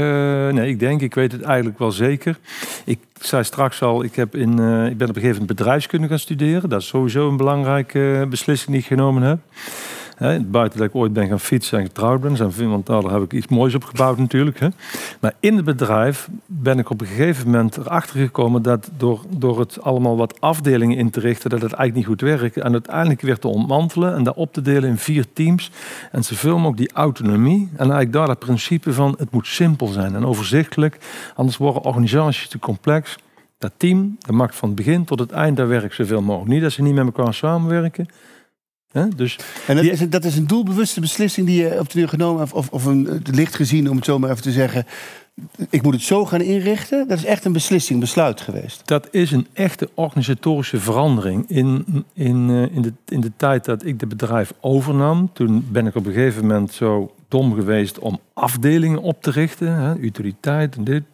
nee, 0.48 0.68
ik 0.68 0.78
denk, 0.78 1.00
ik 1.00 1.14
weet 1.14 1.32
het 1.32 1.42
eigenlijk 1.42 1.78
wel 1.78 1.92
zeker. 1.92 2.38
Ik 2.84 2.98
zei 3.20 3.44
straks 3.44 3.82
al, 3.82 4.04
ik, 4.04 4.16
heb 4.16 4.34
in, 4.34 4.60
uh, 4.60 4.86
ik 4.86 4.96
ben 4.96 5.08
op 5.08 5.14
een 5.14 5.22
gegeven 5.22 5.40
moment 5.40 5.58
bedrijfskunde 5.58 6.08
gaan 6.08 6.18
studeren. 6.18 6.68
Dat 6.68 6.80
is 6.80 6.86
sowieso 6.86 7.28
een 7.28 7.36
belangrijke 7.36 8.26
beslissing 8.30 8.70
die 8.70 8.80
ik 8.80 8.86
genomen 8.86 9.22
heb. 9.22 9.38
Hè, 10.16 10.40
buiten 10.40 10.78
dat 10.78 10.88
ik 10.88 10.94
ooit 10.94 11.12
ben 11.12 11.28
gaan 11.28 11.40
fietsen 11.40 11.78
en 11.78 11.84
getrouwd 11.84 12.20
ben. 12.20 12.68
Want 12.68 12.86
daar 12.86 13.02
heb 13.02 13.22
ik 13.22 13.32
iets 13.32 13.48
moois 13.48 13.74
op 13.74 13.84
gebouwd 13.84 14.18
natuurlijk. 14.18 14.60
Hè. 14.60 14.68
Maar 15.20 15.32
in 15.40 15.56
het 15.56 15.64
bedrijf 15.64 16.28
ben 16.46 16.78
ik 16.78 16.90
op 16.90 17.00
een 17.00 17.06
gegeven 17.06 17.50
moment 17.50 17.76
erachter 17.76 18.20
gekomen... 18.20 18.62
dat 18.62 18.90
door, 18.96 19.20
door 19.28 19.58
het 19.58 19.82
allemaal 19.82 20.16
wat 20.16 20.40
afdelingen 20.40 20.96
in 20.96 21.10
te 21.10 21.20
richten... 21.20 21.50
dat 21.50 21.62
het 21.62 21.72
eigenlijk 21.72 22.08
niet 22.08 22.18
goed 22.18 22.28
werkte. 22.38 22.62
En 22.62 22.72
uiteindelijk 22.72 23.20
weer 23.20 23.38
te 23.38 23.48
ontmantelen 23.48 24.14
en 24.14 24.22
dat 24.22 24.36
op 24.36 24.52
te 24.52 24.62
delen 24.62 24.90
in 24.90 24.98
vier 24.98 25.24
teams. 25.32 25.70
En 26.12 26.24
zoveel 26.24 26.56
mogelijk 26.56 26.78
die 26.78 26.92
autonomie. 26.92 27.68
En 27.72 27.78
eigenlijk 27.78 28.12
daar 28.12 28.26
dat 28.26 28.38
principe 28.38 28.92
van 28.92 29.14
het 29.18 29.30
moet 29.30 29.46
simpel 29.46 29.86
zijn 29.86 30.14
en 30.14 30.26
overzichtelijk. 30.26 30.98
Anders 31.34 31.56
worden 31.56 31.84
organisaties 31.84 32.48
te 32.48 32.58
complex. 32.58 33.18
Dat 33.58 33.72
team, 33.76 34.16
dat 34.18 34.34
maakt 34.34 34.56
van 34.56 34.68
het 34.68 34.76
begin 34.76 35.04
tot 35.04 35.18
het 35.18 35.30
eind 35.30 35.56
dat 35.56 35.68
werk 35.68 35.92
zoveel 35.92 36.22
mogelijk. 36.22 36.50
Niet 36.50 36.62
dat 36.62 36.72
ze 36.72 36.82
niet 36.82 36.94
met 36.94 37.04
elkaar 37.04 37.34
samenwerken... 37.34 38.06
He, 38.96 39.08
dus 39.16 39.38
en 39.66 39.74
dat, 39.74 39.84
die, 39.84 39.92
is 39.92 40.00
een, 40.00 40.10
dat 40.10 40.24
is 40.24 40.36
een 40.36 40.46
doelbewuste 40.46 41.00
beslissing 41.00 41.46
die 41.46 41.62
je 41.62 41.78
op 41.78 41.90
de 41.90 42.08
genomen 42.08 42.40
hebt, 42.40 42.52
of, 42.52 42.68
of 42.70 42.84
een 42.84 43.22
licht 43.30 43.54
gezien, 43.54 43.90
om 43.90 43.96
het 43.96 44.04
zo 44.04 44.18
maar 44.18 44.30
even 44.30 44.42
te 44.42 44.52
zeggen. 44.52 44.86
Ik 45.70 45.82
moet 45.82 45.94
het 45.94 46.02
zo 46.02 46.24
gaan 46.24 46.40
inrichten. 46.40 47.08
Dat 47.08 47.18
is 47.18 47.24
echt 47.24 47.44
een 47.44 47.52
beslissing, 47.52 48.00
besluit 48.00 48.40
geweest. 48.40 48.82
Dat 48.84 49.08
is 49.10 49.30
een 49.30 49.46
echte 49.52 49.90
organisatorische 49.94 50.80
verandering. 50.80 51.44
In, 51.48 51.84
in, 52.14 52.50
in, 52.72 52.82
de, 52.82 52.92
in 53.08 53.20
de 53.20 53.32
tijd 53.36 53.64
dat 53.64 53.84
ik 53.84 54.00
het 54.00 54.08
bedrijf 54.08 54.52
overnam, 54.60 55.30
toen 55.32 55.66
ben 55.70 55.86
ik 55.86 55.94
op 55.94 56.06
een 56.06 56.12
gegeven 56.12 56.46
moment 56.46 56.72
zo 56.72 57.14
dom 57.28 57.54
geweest 57.54 57.98
om 57.98 58.20
afdelingen 58.34 59.02
op 59.02 59.22
te 59.22 59.30
richten. 59.30 59.74
Hè, 59.74 59.96
utiliteit 59.96 60.76
en 60.76 60.84
dit. 60.84 61.04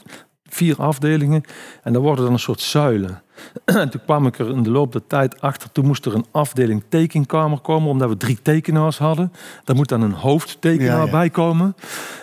Vier 0.48 0.76
afdelingen. 0.76 1.42
En 1.82 1.92
dan 1.92 2.02
worden 2.02 2.24
dan 2.24 2.32
een 2.32 2.38
soort 2.38 2.60
zuilen. 2.60 3.22
En 3.64 3.90
toen 3.90 4.00
kwam 4.04 4.26
ik 4.26 4.38
er 4.38 4.48
in 4.48 4.62
de 4.62 4.70
loop 4.70 4.92
der 4.92 5.06
tijd 5.06 5.40
achter. 5.40 5.72
Toen 5.72 5.86
moest 5.86 6.06
er 6.06 6.14
een 6.14 6.26
afdeling 6.30 6.82
tekenkamer 6.88 7.58
komen, 7.58 7.90
omdat 7.90 8.08
we 8.08 8.16
drie 8.16 8.38
tekenaars 8.42 8.98
hadden. 8.98 9.32
Daar 9.64 9.76
moet 9.76 9.88
dan 9.88 10.02
een 10.02 10.12
hoofdtekenaar 10.12 10.98
ja, 10.98 11.04
ja. 11.04 11.10
bij 11.10 11.30
komen. 11.30 11.76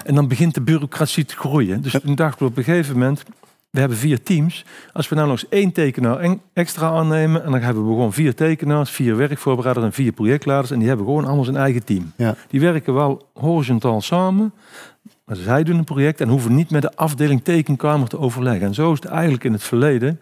En 0.06 0.16
dan 0.16 0.28
begint 0.28 0.54
de 0.54 0.62
bureaucratie 0.62 1.26
te 1.26 1.36
groeien. 1.36 1.82
Dus 1.82 1.96
toen 2.04 2.16
dachten 2.16 2.46
we 2.46 2.52
op 2.52 2.58
een 2.58 2.64
gegeven 2.64 2.94
moment. 2.94 3.24
We 3.70 3.80
hebben 3.80 3.98
vier 3.98 4.24
teams. 4.24 4.66
Als 4.94 5.10
we 5.10 5.16
nou 5.16 5.28
nog 5.28 5.42
eens 5.42 5.50
één 5.50 5.72
tekenaar 5.72 6.38
extra 6.54 6.90
aannemen. 6.90 7.44
En 7.44 7.52
dan 7.52 7.62
hebben 7.62 7.84
we 7.84 7.90
gewoon 7.90 8.14
vier 8.14 8.36
tekenaars, 8.36 8.90
vier 8.90 9.16
werkvoorbereiders 9.16 9.86
en 9.86 9.94
vier 9.94 10.12
projectleiders. 10.12 10.72
En 10.72 10.80
die 10.80 10.88
hebben 10.88 11.06
gewoon 11.06 11.26
allemaal 11.26 11.44
zijn 11.44 11.58
eigen 11.58 11.84
team. 11.84 12.12
Ja. 12.16 12.36
Die 12.48 12.60
werken 12.60 12.94
wel 12.94 13.28
horizontaal 13.34 14.02
samen. 14.02 14.54
Maar 15.26 15.36
zij 15.36 15.64
doen 15.64 15.78
een 15.78 15.84
project 15.84 16.22
en 16.22 16.30
hoeven 16.30 16.56
niet 16.56 16.70
met 16.70 16.82
de 16.82 16.96
afdeling 16.96 17.44
tekenkamer 17.44 18.08
te 18.08 18.20
overleggen. 18.20 18.68
En 18.68 18.74
zo 18.74 18.92
is 18.92 19.00
het 19.00 19.10
eigenlijk 19.10 19.44
in 19.44 19.54
het 19.54 19.64
verleden 19.64 20.20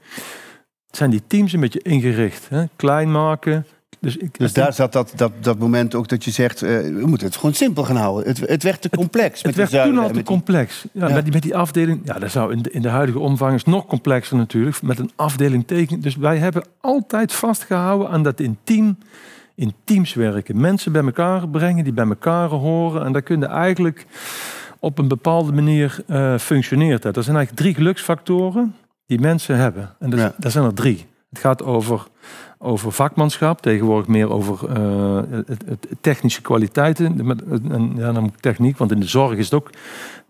zijn 0.92 1.10
die 1.10 1.24
teams 1.28 1.54
een 1.54 1.60
beetje 1.60 1.82
ingericht. 1.82 2.50
Hè? 2.50 2.64
Klein 2.76 3.12
maken. 3.12 3.66
Dus, 4.00 4.18
ik, 4.18 4.38
dus 4.38 4.54
daar 4.54 4.74
zat 4.74 4.94
dat, 4.94 5.14
dat, 5.16 5.32
dat 5.40 5.60
moment 5.60 5.96
ook 5.96 6.08
dat 6.08 6.24
je 6.24 6.32
zegt, 6.32 6.64
uh, 6.64 6.70
we 6.70 7.04
moeten 7.06 7.28
het 7.28 7.36
gewoon 7.36 7.54
simpel 7.54 7.84
gaan 7.84 7.96
houden. 7.96 8.28
Het, 8.28 8.40
het 8.40 8.64
werd 8.64 8.82
te 8.82 8.90
complex. 8.90 9.42
Het, 9.42 9.56
het 9.56 9.72
werd 9.72 9.88
toen 9.88 9.98
al 9.98 10.10
te 10.10 10.24
complex. 10.24 10.86
Ja, 10.92 11.08
ja. 11.08 11.14
Met, 11.14 11.24
die, 11.24 11.34
met 11.34 11.42
die 11.42 11.56
afdeling, 11.56 12.02
ja, 12.04 12.20
dat 12.20 12.32
zou 12.32 12.52
in 12.52 12.62
de, 12.62 12.72
in 12.72 12.82
de 12.82 12.90
huidige 12.90 13.20
omvang 13.20 13.54
is 13.54 13.64
nog 13.64 13.86
complexer 13.86 14.38
natuurlijk. 14.38 14.82
Met 14.82 15.00
een 15.00 15.12
afdeling 15.16 15.68
teken. 15.68 16.02
Dus 16.02 16.16
wij 16.16 16.38
hebben 16.38 16.68
altijd 16.82 17.34
vastgehouden 17.34 18.10
aan 18.10 18.24
dat 18.24 18.40
in 18.40 18.58
team, 18.64 18.98
in 19.56 19.74
teams 19.84 20.14
werken. 20.14 20.60
Mensen 20.60 20.92
bij 20.92 21.04
elkaar 21.04 21.50
brengen, 21.50 21.84
die 21.84 21.94
bij 21.94 22.08
elkaar 22.08 22.50
horen. 22.50 23.06
En 23.06 23.12
daar 23.12 23.22
kun 23.22 23.40
je 23.40 23.46
eigenlijk 23.46 24.06
op 24.80 24.98
een 24.98 25.08
bepaalde 25.08 25.52
manier 25.52 26.00
uh, 26.08 26.38
functioneert 26.38 27.02
dat. 27.02 27.18
Er 27.18 27.24
zijn 27.24 27.36
eigenlijk 27.36 27.66
drie 27.66 27.76
geluksfactoren 27.76 28.76
die 29.08 29.20
mensen 29.20 29.58
hebben. 29.58 29.96
En 30.00 30.10
dat, 30.10 30.20
ja. 30.20 30.34
dat 30.38 30.52
zijn 30.52 30.66
er 30.66 30.74
drie. 30.74 31.06
Het 31.30 31.40
gaat 31.40 31.64
over, 31.64 32.08
over 32.58 32.92
vakmanschap, 32.92 33.62
tegenwoordig 33.62 34.08
meer 34.08 34.30
over 34.30 34.78
uh, 34.78 35.22
het, 35.46 35.64
het, 35.66 35.88
technische 36.02 36.42
kwaliteiten. 36.42 37.40
En, 37.72 37.94
ja, 37.96 38.12
dan 38.12 38.34
techniek, 38.40 38.78
want 38.78 38.92
in 38.92 39.00
de 39.00 39.08
zorg 39.08 39.38
is 39.38 39.46
het 39.46 39.54
ook, 39.54 39.70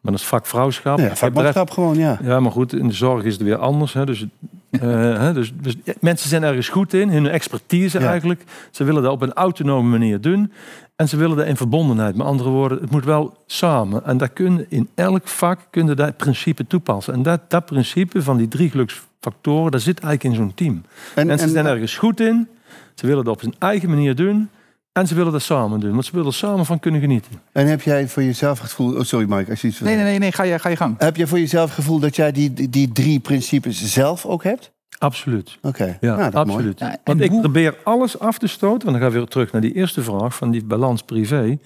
maar 0.08 0.16
dat 0.16 0.26
is 0.26 0.32
vakvrouwschap. 0.32 1.00
Ja, 1.00 1.16
vakmanschap 1.16 1.70
gewoon, 1.70 1.98
ja. 1.98 2.20
Ja, 2.24 2.40
maar 2.40 2.52
goed, 2.52 2.74
in 2.74 2.88
de 2.88 2.94
zorg 2.94 3.24
is 3.24 3.34
het 3.34 3.42
weer 3.42 3.58
anders. 3.58 3.94
Hè. 3.94 4.06
Dus, 4.06 4.26
uh, 4.72 4.82
hè, 5.24 5.34
dus, 5.34 5.54
dus 5.62 5.76
mensen 6.00 6.30
zijn 6.30 6.44
ergens 6.44 6.70
goed 6.70 6.94
in, 6.94 7.10
hun 7.10 7.28
expertise 7.28 8.00
ja. 8.00 8.10
eigenlijk. 8.10 8.44
Ze 8.72 8.84
willen 8.84 9.04
dat 9.04 9.12
op 9.12 9.22
een 9.22 9.34
autonome 9.34 9.90
manier 9.90 10.22
doen. 10.22 10.52
En 10.96 11.10
ze 11.10 11.18
willen 11.18 11.38
dat 11.38 11.46
in 11.46 11.58
verbondenheid. 11.58 12.16
Met 12.16 12.28
andere 12.28 12.50
woorden, 12.50 12.82
het 12.82 12.92
moet 12.92 13.06
wel 13.06 13.38
samen. 13.46 14.06
En 14.06 14.18
daar 14.18 14.30
kun 14.30 14.66
in 14.70 14.90
elk 14.96 15.28
vak 15.28 15.60
kun 15.70 15.88
je 15.88 15.94
dat 15.94 16.18
principe 16.18 16.68
toepassen. 16.68 17.14
En 17.14 17.22
dat, 17.22 17.42
dat 17.48 17.66
principe 17.66 18.24
van 18.24 18.38
die 18.38 18.48
drie 18.48 18.70
geluksfactoren, 18.70 19.72
dat 19.72 19.82
zit 19.82 20.00
eigenlijk 20.00 20.36
in 20.36 20.44
zo'n 20.44 20.54
team. 20.54 20.84
En, 21.16 21.28
Mensen 21.28 21.48
en, 21.48 21.54
zijn 21.54 21.66
ergens 21.66 21.98
goed 21.98 22.20
in. 22.20 22.48
Ze 22.96 23.08
willen 23.08 23.24
dat 23.24 23.34
op 23.34 23.42
hun 23.42 23.56
eigen 23.60 23.90
manier 23.90 24.16
doen. 24.16 24.50
En 24.98 25.08
ze 25.08 25.16
willen 25.16 25.32
dat 25.32 25.42
samen 25.42 25.80
doen, 25.80 25.92
want 25.92 26.06
ze 26.06 26.12
willen 26.12 26.28
er 26.28 26.34
samen 26.34 26.66
van 26.66 26.80
kunnen 26.80 27.02
genieten. 27.02 27.32
En 27.52 27.68
heb 27.68 27.82
jij 27.82 28.08
voor 28.08 28.24
jezelf 28.24 28.60
het 28.60 28.70
gevoel... 28.70 28.96
Oh, 28.96 29.02
sorry 29.02 29.26
Mike, 29.30 29.50
als 29.50 29.62
je 29.62 29.68
iets... 29.68 29.80
Nee, 29.80 29.96
nee, 29.96 30.04
nee, 30.04 30.20
nee 30.20 30.32
ga, 30.32 30.44
je, 30.44 30.60
ga 30.60 30.70
je 30.70 30.76
gang. 30.76 30.96
Heb 30.98 31.16
je 31.16 31.28
voor 31.28 31.40
jezelf 31.40 31.66
het 31.66 31.76
gevoel 31.76 32.00
dat 32.00 32.16
jij 32.16 32.32
die, 32.32 32.54
die, 32.54 32.70
die 32.70 32.92
drie 32.92 33.20
principes 33.20 33.94
zelf 33.94 34.26
ook 34.26 34.44
hebt? 34.44 34.72
Absoluut. 34.98 35.58
Oké, 35.58 35.68
okay. 35.68 35.98
ja, 36.02 36.16
nou, 36.16 36.34
absoluut. 36.34 36.80
Ja, 36.80 36.98
want 37.04 37.22
ik 37.22 37.30
hoe... 37.30 37.42
probeer 37.42 37.76
alles 37.84 38.20
af 38.20 38.38
te 38.38 38.48
stoten. 38.48 38.86
Want 38.86 38.92
dan 38.92 39.02
gaan 39.02 39.12
we 39.12 39.18
weer 39.18 39.28
terug 39.28 39.52
naar 39.52 39.62
die 39.62 39.74
eerste 39.74 40.02
vraag 40.02 40.36
van 40.36 40.52
die 40.52 40.66
balans 40.66 41.02
privé. 41.02 41.58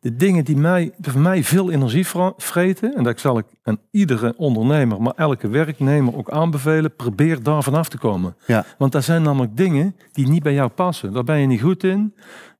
De 0.00 0.16
dingen 0.16 0.44
die 0.44 0.56
mij, 0.56 0.92
voor 1.00 1.20
mij 1.20 1.44
veel 1.44 1.70
energie 1.70 2.06
vreten, 2.36 2.94
en 2.94 3.02
dat 3.02 3.20
zal 3.20 3.38
ik 3.38 3.46
aan 3.62 3.78
iedere 3.90 4.34
ondernemer, 4.36 5.02
maar 5.02 5.12
elke 5.16 5.48
werknemer 5.48 6.16
ook 6.16 6.30
aanbevelen, 6.30 6.96
probeer 6.96 7.42
daar 7.42 7.62
vanaf 7.62 7.88
te 7.88 7.98
komen. 7.98 8.36
Ja. 8.46 8.64
Want 8.78 8.92
dat 8.92 9.04
zijn 9.04 9.22
namelijk 9.22 9.56
dingen 9.56 9.96
die 10.12 10.28
niet 10.28 10.42
bij 10.42 10.54
jou 10.54 10.68
passen. 10.68 11.12
Daar 11.12 11.24
ben 11.24 11.38
je 11.38 11.46
niet 11.46 11.62
goed 11.62 11.84
in. 11.84 12.14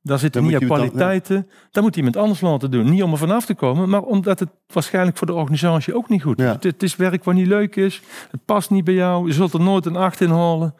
Daar 0.05 0.19
zitten 0.19 0.41
niet 0.43 0.51
jouw 0.51 0.59
kwaliteiten. 0.59 1.35
Dan, 1.35 1.45
ja. 1.47 1.67
Dat 1.71 1.83
moet 1.83 1.95
iemand 1.95 2.17
anders 2.17 2.41
laten 2.41 2.71
doen. 2.71 2.89
Niet 2.89 3.03
om 3.03 3.11
er 3.11 3.17
vanaf 3.17 3.45
te 3.45 3.53
komen, 3.53 3.89
maar 3.89 4.01
omdat 4.01 4.39
het 4.39 4.49
waarschijnlijk 4.67 5.17
voor 5.17 5.27
de 5.27 5.33
organisatie 5.33 5.95
ook 5.95 6.09
niet 6.09 6.21
goed 6.21 6.39
is. 6.39 6.45
Ja. 6.45 6.51
Het, 6.51 6.63
het, 6.63 6.83
is 6.83 6.95
werk 6.95 7.23
wat 7.23 7.33
niet 7.33 7.47
leuk 7.47 7.75
is. 7.75 8.01
Het 8.31 8.45
past 8.45 8.69
niet 8.69 8.83
bij 8.83 8.93
jou. 8.93 9.27
Je 9.27 9.33
zult 9.33 9.53
er 9.53 9.59
nooit 9.59 9.85
een 9.85 9.95
acht 9.95 10.21
in 10.21 10.29
halen. 10.29 10.75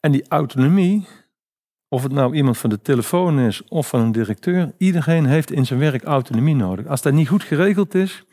En 0.00 0.12
die 0.12 0.24
autonomie, 0.28 1.06
Of 1.88 2.02
het 2.02 2.12
nou 2.12 2.34
iemand 2.34 2.58
van 2.58 2.70
de 2.70 2.80
telefoon 2.82 3.38
is 3.40 3.64
of 3.68 3.88
van 3.88 4.00
een 4.00 4.12
directeur. 4.12 4.72
Iedereen 4.78 5.26
heeft 5.26 5.50
in 5.50 5.66
zijn 5.66 5.78
werk 5.78 6.02
autonomie 6.02 6.56
nodig. 6.56 6.86
Als 6.86 7.02
dat 7.02 7.12
niet 7.12 7.28
goed 7.28 7.42
geregeld 7.42 7.94
is 7.94 8.24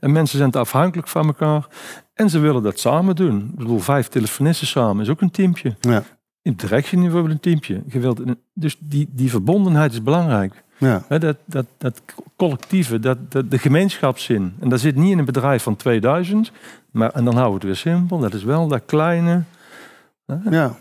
en 0.00 0.12
mensen 0.12 0.38
zijn 0.38 0.50
te 0.50 0.58
afhankelijk 0.58 1.08
van 1.08 1.26
elkaar 1.26 1.66
en 2.14 2.30
ze 2.30 2.38
willen 2.38 2.62
dat 2.62 2.78
samen 2.78 3.16
doen. 3.16 3.48
Ik 3.50 3.56
bedoel, 3.56 3.78
vijf 3.78 4.08
telefonisten 4.08 4.66
samen 4.66 5.02
is 5.02 5.10
ook 5.10 5.20
een 5.20 5.30
teampje. 5.30 5.76
Ja. 5.80 6.02
In 6.46 6.52
het 6.52 6.60
directieniveau 6.60 7.30
een 7.30 7.40
teampje. 7.40 7.82
Je 7.86 7.98
wilt, 7.98 8.20
dus 8.52 8.76
die, 8.80 9.08
die 9.12 9.30
verbondenheid 9.30 9.92
is 9.92 10.02
belangrijk. 10.02 10.62
Ja. 10.78 11.04
Hè, 11.08 11.18
dat, 11.18 11.36
dat, 11.44 11.66
dat 11.78 12.02
collectieve, 12.36 12.98
dat, 12.98 13.32
dat, 13.32 13.50
de 13.50 13.58
gemeenschapszin. 13.58 14.54
En 14.60 14.68
dat 14.68 14.80
zit 14.80 14.96
niet 14.96 15.10
in 15.10 15.18
een 15.18 15.24
bedrijf 15.24 15.62
van 15.62 15.76
2000. 15.76 16.52
Maar, 16.90 17.10
en 17.10 17.24
dan 17.24 17.34
houden 17.34 17.60
we 17.60 17.66
het 17.66 17.84
weer 17.84 17.92
simpel. 17.92 18.18
Dat 18.18 18.34
is 18.34 18.44
wel 18.44 18.68
dat 18.68 18.82
kleine. 18.86 19.42
Ja. 20.50 20.76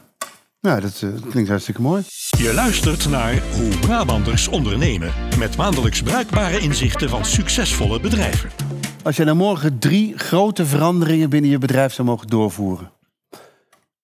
Ja, 0.60 0.80
dat 0.80 1.02
eh, 1.02 1.30
klinkt 1.30 1.50
hartstikke 1.50 1.82
mooi. 1.82 2.04
Je 2.38 2.54
luistert 2.54 3.10
naar 3.10 3.42
Hoe 3.54 3.80
Brabanders 3.80 4.48
ondernemen. 4.48 5.12
Met 5.40 5.58
maandelijks 5.58 6.02
bruikbare 6.02 6.60
inzichten 6.60 7.10
van 7.10 7.26
succesvolle 7.26 8.00
bedrijven. 8.00 8.50
Als 9.04 9.16
je 9.16 9.24
nou 9.24 9.38
morgen 9.38 9.80
drie 9.80 10.18
grote 10.18 10.66
veranderingen 10.66 11.30
binnen 11.30 11.52
je 11.52 11.58
bedrijf 11.58 11.94
zou 11.94 12.08
mogen 12.08 12.28
doorvoeren. 12.28 12.95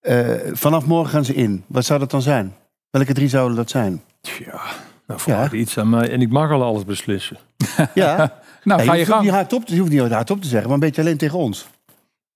Eh, 0.01 0.29
vanaf 0.53 0.85
morgen 0.85 1.09
gaan 1.11 1.25
ze 1.25 1.33
in. 1.33 1.63
Wat 1.67 1.85
zou 1.85 1.99
dat 1.99 2.11
dan 2.11 2.21
zijn? 2.21 2.53
Welke 2.89 3.13
drie 3.13 3.27
zouden 3.29 3.57
dat 3.57 3.69
zijn? 3.69 4.01
Ja, 4.21 4.61
nou 5.07 5.19
vraag 5.19 5.53
iets 5.53 5.77
aan 5.77 5.89
mij. 5.89 6.09
En 6.09 6.21
ik 6.21 6.29
mag 6.31 6.51
al 6.51 6.63
alles 6.63 6.85
beslissen. 6.85 7.37
Ja, 7.93 8.39
Nou, 8.63 8.81
ga 8.81 8.85
je, 8.85 8.91
je 8.91 8.97
hoeft 8.97 9.11
gang. 9.11 9.23
niet 9.23 9.31
hardop, 9.31 9.67
je 9.67 9.77
hoeft 9.77 9.91
niet 9.91 9.99
hardop 10.11 10.41
te 10.41 10.47
zeggen, 10.47 10.67
maar 10.69 10.77
een 10.77 10.83
beetje 10.85 11.01
alleen 11.01 11.17
tegen 11.17 11.37
ons. 11.37 11.67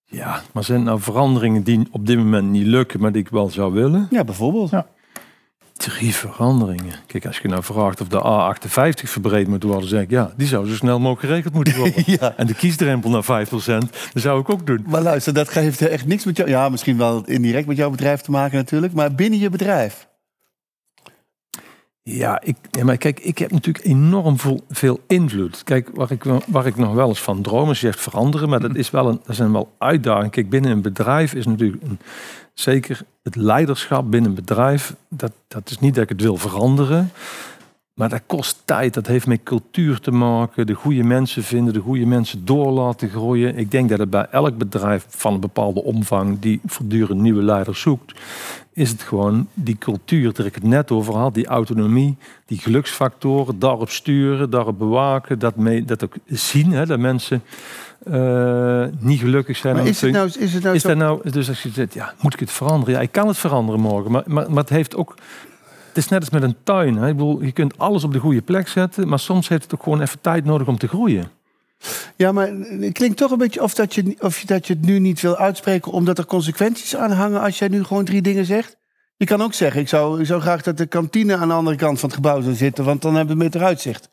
Ja, 0.05 0.41
maar 0.51 0.63
zijn 0.63 0.83
nou 0.83 0.99
veranderingen 1.01 1.63
die 1.63 1.87
op 1.91 2.05
dit 2.07 2.17
moment 2.17 2.49
niet 2.49 2.65
lukken, 2.65 2.99
maar 2.99 3.11
die 3.11 3.21
ik 3.21 3.29
wel 3.29 3.49
zou 3.49 3.73
willen? 3.73 4.07
Ja, 4.11 4.23
bijvoorbeeld. 4.23 4.69
Ja. 4.69 4.85
Drie 5.77 6.15
veranderingen. 6.15 6.93
Kijk, 7.07 7.25
als 7.25 7.37
je 7.37 7.47
nou 7.47 7.63
vraagt 7.63 8.01
of 8.01 8.07
de 8.07 8.19
A58 8.19 9.09
verbreed 9.09 9.47
moet 9.47 9.63
worden, 9.63 9.89
zeg 9.89 10.01
ik 10.01 10.09
ja, 10.09 10.33
die 10.37 10.47
zou 10.47 10.67
zo 10.67 10.75
snel 10.75 10.99
mogelijk 10.99 11.27
geregeld 11.27 11.53
moeten 11.53 11.77
worden. 11.81 12.03
Ja. 12.05 12.33
En 12.37 12.47
de 12.47 12.53
kiesdrempel 12.53 13.09
naar 13.09 13.47
5%, 13.47 13.49
dat 14.13 14.21
zou 14.21 14.39
ik 14.39 14.49
ook 14.49 14.67
doen. 14.67 14.85
Maar 14.87 15.01
luister, 15.01 15.33
dat 15.33 15.53
heeft 15.53 15.81
echt 15.81 16.05
niks 16.05 16.25
met 16.25 16.37
jou... 16.37 16.49
Ja, 16.49 16.69
misschien 16.69 16.97
wel 16.97 17.25
indirect 17.25 17.67
met 17.67 17.77
jouw 17.77 17.89
bedrijf 17.89 18.21
te 18.21 18.31
maken 18.31 18.57
natuurlijk. 18.57 18.93
Maar 18.93 19.15
binnen 19.15 19.39
je 19.39 19.49
bedrijf. 19.49 20.07
Ja, 22.09 22.41
ik, 22.41 22.55
ja, 22.71 22.83
maar 22.83 22.97
kijk, 22.97 23.19
ik 23.19 23.37
heb 23.37 23.51
natuurlijk 23.51 23.85
enorm 23.85 24.35
veel, 24.69 24.99
invloed. 25.07 25.63
Kijk, 25.63 25.89
waar 25.93 26.11
ik, 26.11 26.25
ik 26.65 26.75
nog 26.75 26.93
wel 26.93 27.07
eens 27.07 27.21
van 27.21 27.41
droom, 27.41 27.71
is 27.71 27.83
veranderen, 27.89 28.49
maar 28.49 28.59
dat, 28.59 28.75
is 28.75 28.89
wel 28.89 29.07
een, 29.07 29.21
dat 29.25 29.35
zijn 29.35 29.51
wel 29.51 29.73
uitdagingen. 29.77 30.29
Kijk, 30.29 30.49
binnen 30.49 30.71
een 30.71 30.81
bedrijf 30.81 31.33
is 31.33 31.45
natuurlijk 31.45 31.83
een, 31.83 31.99
zeker 32.53 33.01
het 33.23 33.35
leiderschap 33.35 34.11
binnen 34.11 34.29
een 34.29 34.35
bedrijf, 34.35 34.95
dat, 35.09 35.31
dat 35.47 35.69
is 35.69 35.79
niet 35.79 35.93
dat 35.93 36.03
ik 36.03 36.09
het 36.09 36.21
wil 36.21 36.37
veranderen, 36.37 37.11
maar 37.93 38.09
dat 38.09 38.21
kost 38.25 38.61
tijd. 38.65 38.93
Dat 38.93 39.07
heeft 39.07 39.27
met 39.27 39.43
cultuur 39.43 39.99
te 39.99 40.11
maken, 40.11 40.67
de 40.67 40.73
goede 40.73 41.03
mensen 41.03 41.43
vinden, 41.43 41.73
de 41.73 41.79
goede 41.79 42.05
mensen 42.05 42.45
door 42.45 42.71
laten 42.71 43.09
groeien. 43.09 43.57
Ik 43.57 43.71
denk 43.71 43.89
dat 43.89 43.99
het 43.99 44.09
bij 44.09 44.27
elk 44.31 44.57
bedrijf 44.57 45.05
van 45.09 45.33
een 45.33 45.39
bepaalde 45.39 45.83
omvang 45.83 46.39
die 46.39 46.59
voortdurend 46.65 47.21
nieuwe 47.21 47.43
leiders 47.43 47.81
zoekt, 47.81 48.19
is 48.75 48.89
het 48.89 49.01
gewoon 49.01 49.47
die 49.53 49.77
cultuur, 49.77 50.33
daar 50.33 50.45
ik 50.45 50.55
het 50.55 50.63
net 50.63 50.91
over 50.91 51.13
had, 51.13 51.33
die 51.33 51.45
autonomie, 51.45 52.17
die 52.45 52.57
geluksfactoren, 52.57 53.59
daarop 53.59 53.89
sturen, 53.89 54.49
daarop 54.49 54.77
bewaken, 54.77 55.39
dat, 55.39 55.55
mee, 55.55 55.85
dat 55.85 56.03
ook 56.03 56.15
zien, 56.25 56.71
hè, 56.71 56.85
dat 56.85 56.99
mensen 56.99 57.43
eh, 58.03 58.85
niet 58.99 59.19
gelukkig 59.19 59.57
zijn. 59.57 59.75
Maar 59.75 59.87
is 59.87 60.01
het 60.01 60.11
nou, 60.11 60.27
is 60.37 60.53
het 60.53 60.63
nou 60.63 60.75
is 60.75 60.81
zo... 60.81 60.87
dat 60.87 60.97
nou, 60.97 61.29
dus 61.29 61.49
als 61.49 61.63
je 61.63 61.69
zegt, 61.69 61.93
ja, 61.93 62.13
moet 62.21 62.33
ik 62.33 62.39
het 62.39 62.51
veranderen? 62.51 62.93
Ja, 62.93 62.99
ik 62.99 63.11
kan 63.11 63.27
het 63.27 63.37
veranderen 63.37 63.81
morgen, 63.81 64.11
maar, 64.11 64.23
maar, 64.25 64.49
maar 64.49 64.63
het 64.63 64.69
heeft 64.69 64.95
ook, 64.95 65.15
het 65.87 65.97
is 65.97 66.07
net 66.07 66.19
als 66.19 66.29
met 66.29 66.43
een 66.43 66.55
tuin. 66.63 66.97
Hè? 66.97 67.07
Ik 67.07 67.15
bedoel, 67.15 67.41
je 67.41 67.51
kunt 67.51 67.77
alles 67.77 68.03
op 68.03 68.13
de 68.13 68.19
goede 68.19 68.41
plek 68.41 68.67
zetten, 68.67 69.07
maar 69.07 69.19
soms 69.19 69.47
heeft 69.47 69.63
het 69.63 69.73
ook 69.73 69.83
gewoon 69.83 70.01
even 70.01 70.21
tijd 70.21 70.45
nodig 70.45 70.67
om 70.67 70.77
te 70.77 70.87
groeien. 70.87 71.27
Ja, 72.17 72.31
maar 72.31 72.47
het 72.47 72.93
klinkt 72.93 73.17
toch 73.17 73.31
een 73.31 73.37
beetje 73.37 73.63
of 73.63 73.73
dat, 73.73 73.95
je, 73.95 74.15
of 74.19 74.39
dat 74.39 74.67
je 74.67 74.73
het 74.73 74.85
nu 74.85 74.99
niet 74.99 75.21
wil 75.21 75.37
uitspreken... 75.37 75.91
omdat 75.91 76.17
er 76.17 76.25
consequenties 76.25 76.95
aan 76.95 77.11
hangen 77.11 77.41
als 77.41 77.59
jij 77.59 77.67
nu 77.67 77.83
gewoon 77.83 78.05
drie 78.05 78.21
dingen 78.21 78.45
zegt. 78.45 78.77
Je 79.17 79.25
kan 79.25 79.41
ook 79.41 79.53
zeggen, 79.53 79.81
ik 79.81 79.87
zou, 79.87 80.19
ik 80.19 80.25
zou 80.25 80.41
graag 80.41 80.61
dat 80.61 80.77
de 80.77 80.85
kantine 80.85 81.35
aan 81.35 81.47
de 81.47 81.53
andere 81.53 81.77
kant 81.77 81.99
van 81.99 82.09
het 82.09 82.17
gebouw 82.17 82.41
zou 82.41 82.55
zitten... 82.55 82.85
want 82.85 83.01
dan 83.01 83.15
hebben 83.15 83.37
we 83.37 83.43
beter 83.43 83.63
uitzicht. 83.63 84.09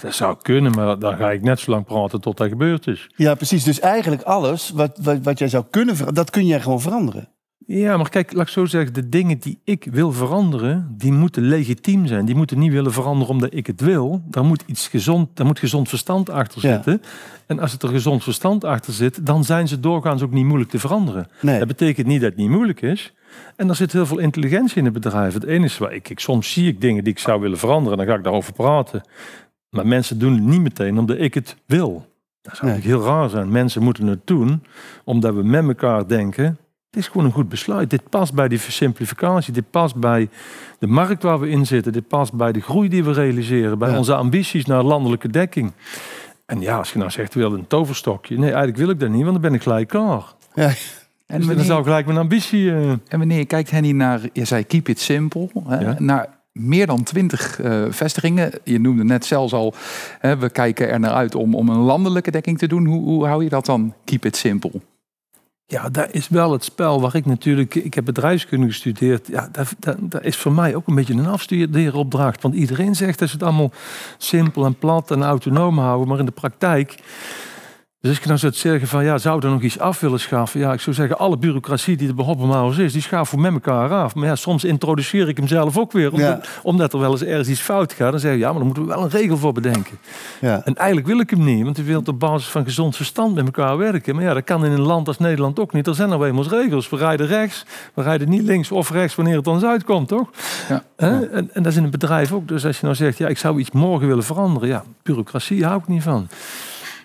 Dat 0.00 0.14
zou 0.14 0.36
kunnen, 0.42 0.72
maar 0.72 0.98
dan 0.98 1.16
ga 1.16 1.30
ik 1.30 1.42
net 1.42 1.60
zo 1.60 1.70
lang 1.70 1.84
praten 1.84 2.20
tot 2.20 2.36
dat 2.36 2.48
gebeurd 2.48 2.86
is. 2.86 3.10
Ja, 3.16 3.34
precies. 3.34 3.64
Dus 3.64 3.80
eigenlijk 3.80 4.22
alles 4.22 4.70
wat, 4.70 4.98
wat, 5.02 5.18
wat 5.22 5.38
jij 5.38 5.48
zou 5.48 5.64
kunnen 5.70 5.96
veranderen, 5.96 6.24
dat 6.24 6.34
kun 6.34 6.46
jij 6.46 6.60
gewoon 6.60 6.80
veranderen. 6.80 7.28
Ja, 7.66 7.96
maar 7.96 8.08
kijk, 8.08 8.32
laat 8.32 8.46
ik 8.46 8.52
zo 8.52 8.64
zeggen, 8.64 8.94
de 8.94 9.08
dingen 9.08 9.38
die 9.38 9.60
ik 9.64 9.88
wil 9.90 10.12
veranderen, 10.12 10.94
die 10.98 11.12
moeten 11.12 11.42
legitiem 11.42 12.06
zijn. 12.06 12.24
Die 12.24 12.34
moeten 12.34 12.58
niet 12.58 12.72
willen 12.72 12.92
veranderen 12.92 13.32
omdat 13.34 13.54
ik 13.54 13.66
het 13.66 13.80
wil. 13.80 14.22
Daar 14.28 14.44
moet 14.44 14.62
iets 14.66 14.88
gezond, 14.88 15.28
daar 15.36 15.46
moet 15.46 15.58
gezond 15.58 15.88
verstand 15.88 16.30
achter 16.30 16.66
Ja. 16.66 16.72
zitten. 16.74 17.02
En 17.46 17.58
als 17.58 17.72
het 17.72 17.82
er 17.82 17.88
gezond 17.88 18.22
verstand 18.22 18.64
achter 18.64 18.92
zit, 18.92 19.26
dan 19.26 19.44
zijn 19.44 19.68
ze 19.68 19.80
doorgaans 19.80 20.22
ook 20.22 20.32
niet 20.32 20.44
moeilijk 20.44 20.70
te 20.70 20.78
veranderen. 20.78 21.28
Nee. 21.40 21.58
Dat 21.58 21.68
betekent 21.68 22.06
niet 22.06 22.20
dat 22.20 22.30
het 22.30 22.38
niet 22.38 22.48
moeilijk 22.50 22.82
is. 22.82 23.14
En 23.56 23.68
er 23.68 23.74
zit 23.76 23.92
heel 23.92 24.06
veel 24.06 24.18
intelligentie 24.18 24.76
in 24.76 24.84
het 24.84 24.92
bedrijf. 24.92 25.34
Het 25.34 25.44
ene 25.44 25.64
is 25.64 25.78
waar 25.78 25.92
ik, 25.92 26.08
ik 26.08 26.20
soms 26.20 26.52
zie 26.52 26.68
ik 26.68 26.80
dingen 26.80 27.04
die 27.04 27.12
ik 27.12 27.18
zou 27.18 27.40
willen 27.40 27.58
veranderen, 27.58 27.98
dan 27.98 28.06
ga 28.06 28.14
ik 28.14 28.22
daarover 28.24 28.52
praten. 28.52 29.02
Maar 29.70 29.86
mensen 29.86 30.18
doen 30.18 30.32
het 30.34 30.42
niet 30.44 30.60
meteen 30.60 30.98
omdat 30.98 31.18
ik 31.18 31.34
het 31.34 31.56
wil. 31.66 32.06
Dat 32.42 32.56
zou 32.56 32.70
Nee. 32.70 32.80
heel 32.80 33.02
raar 33.04 33.28
zijn. 33.28 33.50
Mensen 33.50 33.82
moeten 33.82 34.06
het 34.06 34.20
doen 34.26 34.62
omdat 35.04 35.34
we 35.34 35.42
met 35.42 35.64
elkaar 35.66 36.08
denken. 36.08 36.58
Het 36.92 37.00
is 37.00 37.08
gewoon 37.08 37.26
een 37.26 37.32
goed 37.32 37.48
besluit. 37.48 37.90
Dit 37.90 38.08
past 38.08 38.34
bij 38.34 38.48
die 38.48 38.58
simplificatie. 38.58 39.52
Dit 39.52 39.70
past 39.70 39.96
bij 39.96 40.28
de 40.78 40.86
markt 40.86 41.22
waar 41.22 41.40
we 41.40 41.48
in 41.48 41.66
zitten. 41.66 41.92
Dit 41.92 42.08
past 42.08 42.32
bij 42.32 42.52
de 42.52 42.60
groei 42.60 42.88
die 42.88 43.04
we 43.04 43.12
realiseren. 43.12 43.78
Bij 43.78 43.90
Ja. 43.90 43.98
onze 43.98 44.14
ambities 44.14 44.66
naar 44.66 44.82
landelijke 44.82 45.28
dekking. 45.28 45.72
En 46.46 46.60
ja, 46.60 46.76
als 46.78 46.92
je 46.92 46.98
nou 46.98 47.10
zegt, 47.10 47.34
wil 47.34 47.52
een 47.52 47.66
toverstokje. 47.66 48.34
Nee, 48.38 48.44
eigenlijk 48.48 48.76
wil 48.76 48.88
ik 48.90 49.00
dat 49.00 49.08
niet, 49.08 49.20
want 49.20 49.32
dan 49.32 49.40
ben 49.40 49.54
ik 49.54 49.62
gelijk 49.62 49.88
klaar. 49.88 50.22
Ja, 50.54 50.70
En 51.26 51.40
Dus 51.40 51.46
dan 51.56 51.64
zou 51.64 51.78
ik 51.78 51.84
gelijk 51.84 52.06
mijn 52.06 52.18
ambitie... 52.18 52.70
eh, 52.70 52.90
en 52.90 53.18
wanneer 53.18 53.46
kijkt 53.46 53.70
Henny 53.70 53.92
naar, 53.92 54.20
je 54.32 54.44
zei 54.44 54.64
keep 54.66 54.88
it 54.88 55.00
simple, 55.00 55.48
hè, 55.66 55.78
Ja. 55.80 55.94
naar 55.98 56.26
meer 56.52 56.86
dan 56.86 57.02
twintig 57.02 57.60
eh, 57.60 57.82
vestigingen. 57.88 58.50
Je 58.64 58.80
noemde 58.80 59.04
net 59.04 59.24
zelfs 59.24 59.52
al, 59.52 59.74
hè, 60.18 60.36
we 60.36 60.50
kijken 60.50 60.88
er 60.90 61.00
naar 61.00 61.12
uit 61.12 61.34
om, 61.34 61.54
om 61.54 61.68
een 61.68 61.78
landelijke 61.78 62.30
dekking 62.30 62.58
te 62.58 62.66
doen. 62.66 62.84
Hoe, 62.86 63.02
hoe 63.04 63.26
hou 63.26 63.42
je 63.42 63.48
dat 63.48 63.66
dan, 63.66 63.94
keep 64.04 64.24
it 64.24 64.36
simple? 64.36 64.72
Ja, 65.66 65.88
dat 65.88 66.08
is 66.10 66.28
wel 66.28 66.52
het 66.52 66.64
spel 66.64 67.00
waar 67.00 67.14
ik 67.14 67.26
natuurlijk... 67.26 67.74
Ik 67.74 67.94
heb 67.94 68.04
bedrijfskunde 68.04 68.66
gestudeerd. 68.66 69.26
Ja, 69.26 69.48
dat, 69.52 69.74
dat, 69.78 69.96
dat 70.00 70.24
is 70.24 70.36
voor 70.36 70.52
mij 70.52 70.74
ook 70.74 70.86
een 70.86 70.94
beetje 70.94 71.14
een 71.14 71.26
afstudeeropdracht. 71.26 72.42
Want 72.42 72.54
iedereen 72.54 72.94
zegt 72.94 73.18
dat 73.18 73.28
ze 73.28 73.34
het 73.34 73.44
allemaal 73.44 73.72
simpel 74.18 74.64
en 74.64 74.74
plat 74.74 75.10
en 75.10 75.22
autonoom 75.22 75.78
houden. 75.78 76.08
Maar 76.08 76.18
in 76.18 76.26
de 76.26 76.32
praktijk... 76.32 76.98
Dus 78.02 78.10
als 78.10 78.20
ik 78.20 78.26
nou 78.26 78.38
zou 78.38 78.52
zeggen 78.52 78.88
van 78.88 79.04
ja, 79.04 79.18
zou 79.18 79.44
er 79.44 79.50
nog 79.50 79.62
iets 79.62 79.78
af 79.78 80.00
willen 80.00 80.20
schaffen? 80.20 80.60
Ja, 80.60 80.72
ik 80.72 80.80
zou 80.80 80.96
zeggen, 80.96 81.18
alle 81.18 81.36
bureaucratie 81.36 81.96
die 81.96 82.08
er 82.08 82.14
bij 82.14 82.24
Hoppenmaus 82.24 82.78
is, 82.78 82.92
die 82.92 83.02
schaffen 83.02 83.36
we 83.36 83.42
met 83.42 83.52
elkaar 83.52 83.90
af. 83.90 84.14
Maar 84.14 84.26
ja, 84.26 84.36
soms 84.36 84.64
introduceer 84.64 85.28
ik 85.28 85.36
hem 85.36 85.48
zelf 85.48 85.78
ook 85.78 85.92
weer. 85.92 86.12
Omdat, 86.12 86.48
omdat 86.62 86.92
er 86.92 86.98
wel 86.98 87.10
eens 87.10 87.22
ergens 87.22 87.48
iets 87.48 87.60
fout 87.60 87.92
gaat. 87.92 88.10
Dan 88.10 88.20
zeg 88.20 88.32
je, 88.32 88.38
ja, 88.38 88.48
maar 88.48 88.56
dan 88.56 88.64
moeten 88.64 88.82
we 88.82 88.88
wel 88.88 89.02
een 89.02 89.10
regel 89.10 89.36
voor 89.36 89.52
bedenken. 89.52 89.98
ja. 90.40 90.62
En 90.64 90.74
eigenlijk 90.74 91.06
wil 91.06 91.20
ik 91.20 91.30
hem 91.30 91.44
niet, 91.44 91.64
want 91.64 91.76
je 91.76 91.82
wilt 91.82 92.08
op 92.08 92.18
basis 92.18 92.48
van 92.48 92.64
gezond 92.64 92.96
verstand 92.96 93.34
met 93.34 93.44
elkaar 93.44 93.76
werken. 93.76 94.14
Maar 94.14 94.24
ja, 94.24 94.34
dat 94.34 94.44
kan 94.44 94.64
in 94.64 94.72
een 94.72 94.80
land 94.80 95.08
als 95.08 95.18
Nederland 95.18 95.58
ook 95.58 95.72
niet. 95.72 95.86
Er 95.86 95.94
zijn 95.94 96.08
nou 96.08 96.26
eenmaal 96.26 96.48
regels. 96.48 96.88
We 96.88 96.96
rijden 96.96 97.26
rechts, 97.26 97.64
we 97.94 98.02
rijden 98.02 98.28
niet 98.28 98.42
links 98.42 98.70
of 98.70 98.90
rechts 98.90 99.14
wanneer 99.14 99.36
het 99.36 99.46
ons 99.46 99.64
uitkomt, 99.64 100.08
toch? 100.08 100.30
Ja. 100.68 100.84
Hè? 100.96 101.26
En, 101.26 101.50
en 101.52 101.62
dat 101.62 101.72
is 101.72 101.78
in 101.78 101.84
een 101.84 101.90
bedrijf 101.90 102.32
ook. 102.32 102.48
Dus 102.48 102.66
als 102.66 102.76
je 102.76 102.84
nou 102.84 102.96
zegt, 102.96 103.18
ja, 103.18 103.28
ik 103.28 103.38
zou 103.38 103.58
iets 103.58 103.70
morgen 103.70 104.08
willen 104.08 104.24
veranderen. 104.24 104.68
Ja, 104.68 104.84
bureaucratie 105.02 105.64
hou 105.64 105.78
ik 105.78 105.88
niet 105.88 106.02
van. 106.02 106.28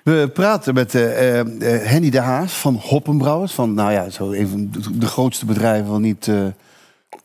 We 0.07 0.29
praten 0.33 0.73
met 0.73 0.95
eh, 0.95 1.39
eh, 1.39 1.47
Henny 1.83 2.09
de 2.09 2.19
Haas 2.19 2.53
van 2.53 2.75
Hoppenbrouwers. 2.75 3.53
Van, 3.53 3.73
nou 3.73 3.91
ja, 3.91 4.09
zo 4.09 4.31
een 4.31 4.47
van 4.47 4.69
de- 4.99 5.05
grootste 5.05 5.45
bedrijven 5.45 5.89
wel 5.89 5.99
niet 5.99 6.27
eh, 6.27 6.47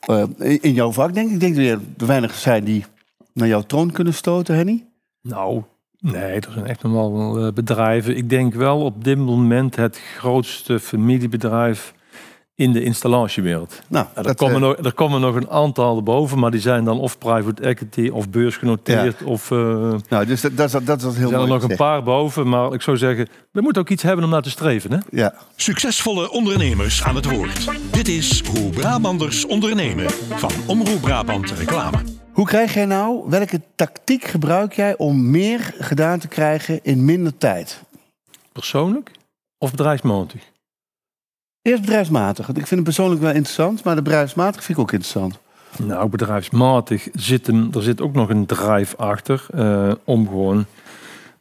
eh, 0.00 0.58
in 0.60 0.72
jouw 0.72 0.92
vak, 0.92 1.14
denk 1.14 1.26
ik. 1.26 1.32
Ik 1.34 1.40
denk 1.40 1.56
dat 1.56 1.80
er 1.98 2.06
weinig 2.06 2.34
zijn 2.34 2.64
die 2.64 2.84
naar 3.32 3.48
jouw 3.48 3.60
troon 3.60 3.90
kunnen 3.90 4.14
stoten, 4.14 4.54
Henny. 4.54 4.84
Nou, 5.22 5.62
nee, 5.98 6.40
er 6.40 6.48
zijn 6.52 6.66
echt 6.66 6.84
eh, 6.84 7.48
bedrijven. 7.54 8.16
Ik 8.16 8.30
denk 8.30 8.54
wel 8.54 8.80
op 8.80 9.04
dit 9.04 9.18
moment 9.18 9.76
het 9.76 9.98
grootste 10.16 10.80
familiebedrijf 10.80 11.94
in 12.62 12.72
de 12.72 12.82
installatiewereld. 12.82 13.80
Nou, 13.88 14.06
er, 14.14 14.22
dat, 14.22 14.36
komen 14.36 14.54
eh, 14.54 14.60
nog, 14.60 14.76
er 14.76 14.92
komen 14.92 15.20
nog 15.20 15.34
een 15.34 15.50
aantal 15.50 15.96
erboven, 15.96 16.38
maar 16.38 16.50
die 16.50 16.60
zijn 16.60 16.84
dan 16.84 16.98
of 17.00 17.18
private 17.18 17.62
equity 17.62 18.08
of 18.12 18.30
beursgenoteerd. 18.30 19.22
Of 19.22 19.50
uh, 19.50 19.58
nou, 20.08 20.26
dus 20.26 20.40
dat, 20.40 20.56
dat, 20.56 20.74
is- 20.74 20.84
dat 20.84 20.98
is 20.98 21.04
wat 21.04 21.14
heel 21.14 21.22
er 21.24 21.28
zijn 21.30 21.42
er 21.42 21.48
nog 21.48 21.62
een 21.62 21.76
paar 21.76 22.02
boven. 22.02 22.48
Maar 22.48 22.72
ik 22.72 22.82
zou 22.82 22.96
zeggen, 22.96 23.28
we 23.50 23.60
moeten 23.60 23.82
ook 23.82 23.88
iets 23.88 24.02
hebben 24.02 24.24
om 24.24 24.30
naar 24.30 24.42
te 24.42 24.50
streven. 24.50 24.92
Hè? 24.92 24.98
Ja. 25.10 25.34
Succesvolle 25.56 26.30
ondernemers 26.30 27.04
aan 27.04 27.14
het 27.14 27.30
woord. 27.30 27.68
Dit 27.92 28.08
is 28.08 28.42
Hoe 28.46 28.70
Brabanders 28.70 29.46
ondernemen 29.46 30.10
van 30.10 30.50
Omroep 30.66 31.00
Brabant 31.00 31.50
Reclame. 31.50 31.98
Hoe 32.32 32.46
krijg 32.46 32.74
jij 32.74 32.84
nou, 32.84 33.22
welke 33.28 33.60
tactiek 33.74 34.24
gebruik 34.24 34.72
jij 34.72 34.96
om 34.96 35.30
meer 35.30 35.74
gedaan 35.78 36.18
te 36.18 36.28
krijgen 36.28 36.80
in 36.82 37.04
minder 37.04 37.38
tijd? 37.38 37.82
Persoonlijk 38.52 39.10
of 39.58 39.70
bedrijfsmatig? 39.70 40.50
Eerst 41.62 41.80
bedrijfsmatig. 41.80 42.48
Ik 42.48 42.54
vind 42.54 42.70
het 42.70 42.82
persoonlijk 42.82 43.20
wel 43.20 43.30
interessant, 43.30 43.84
maar 43.84 43.94
de 43.94 44.02
bedrijfsmatig 44.02 44.64
vind 44.64 44.78
ik 44.78 44.84
ook 44.84 44.92
interessant. 44.92 45.38
Nou, 45.78 46.08
bedrijfsmatig 46.08 47.08
zit 47.12 47.46
hem, 47.46 47.70
er 47.74 47.82
zit 47.82 48.00
ook 48.00 48.12
nog 48.12 48.28
een 48.28 48.46
drive 48.46 48.96
achter 48.96 49.46
eh, 49.54 49.92
om 50.04 50.26
gewoon. 50.26 50.66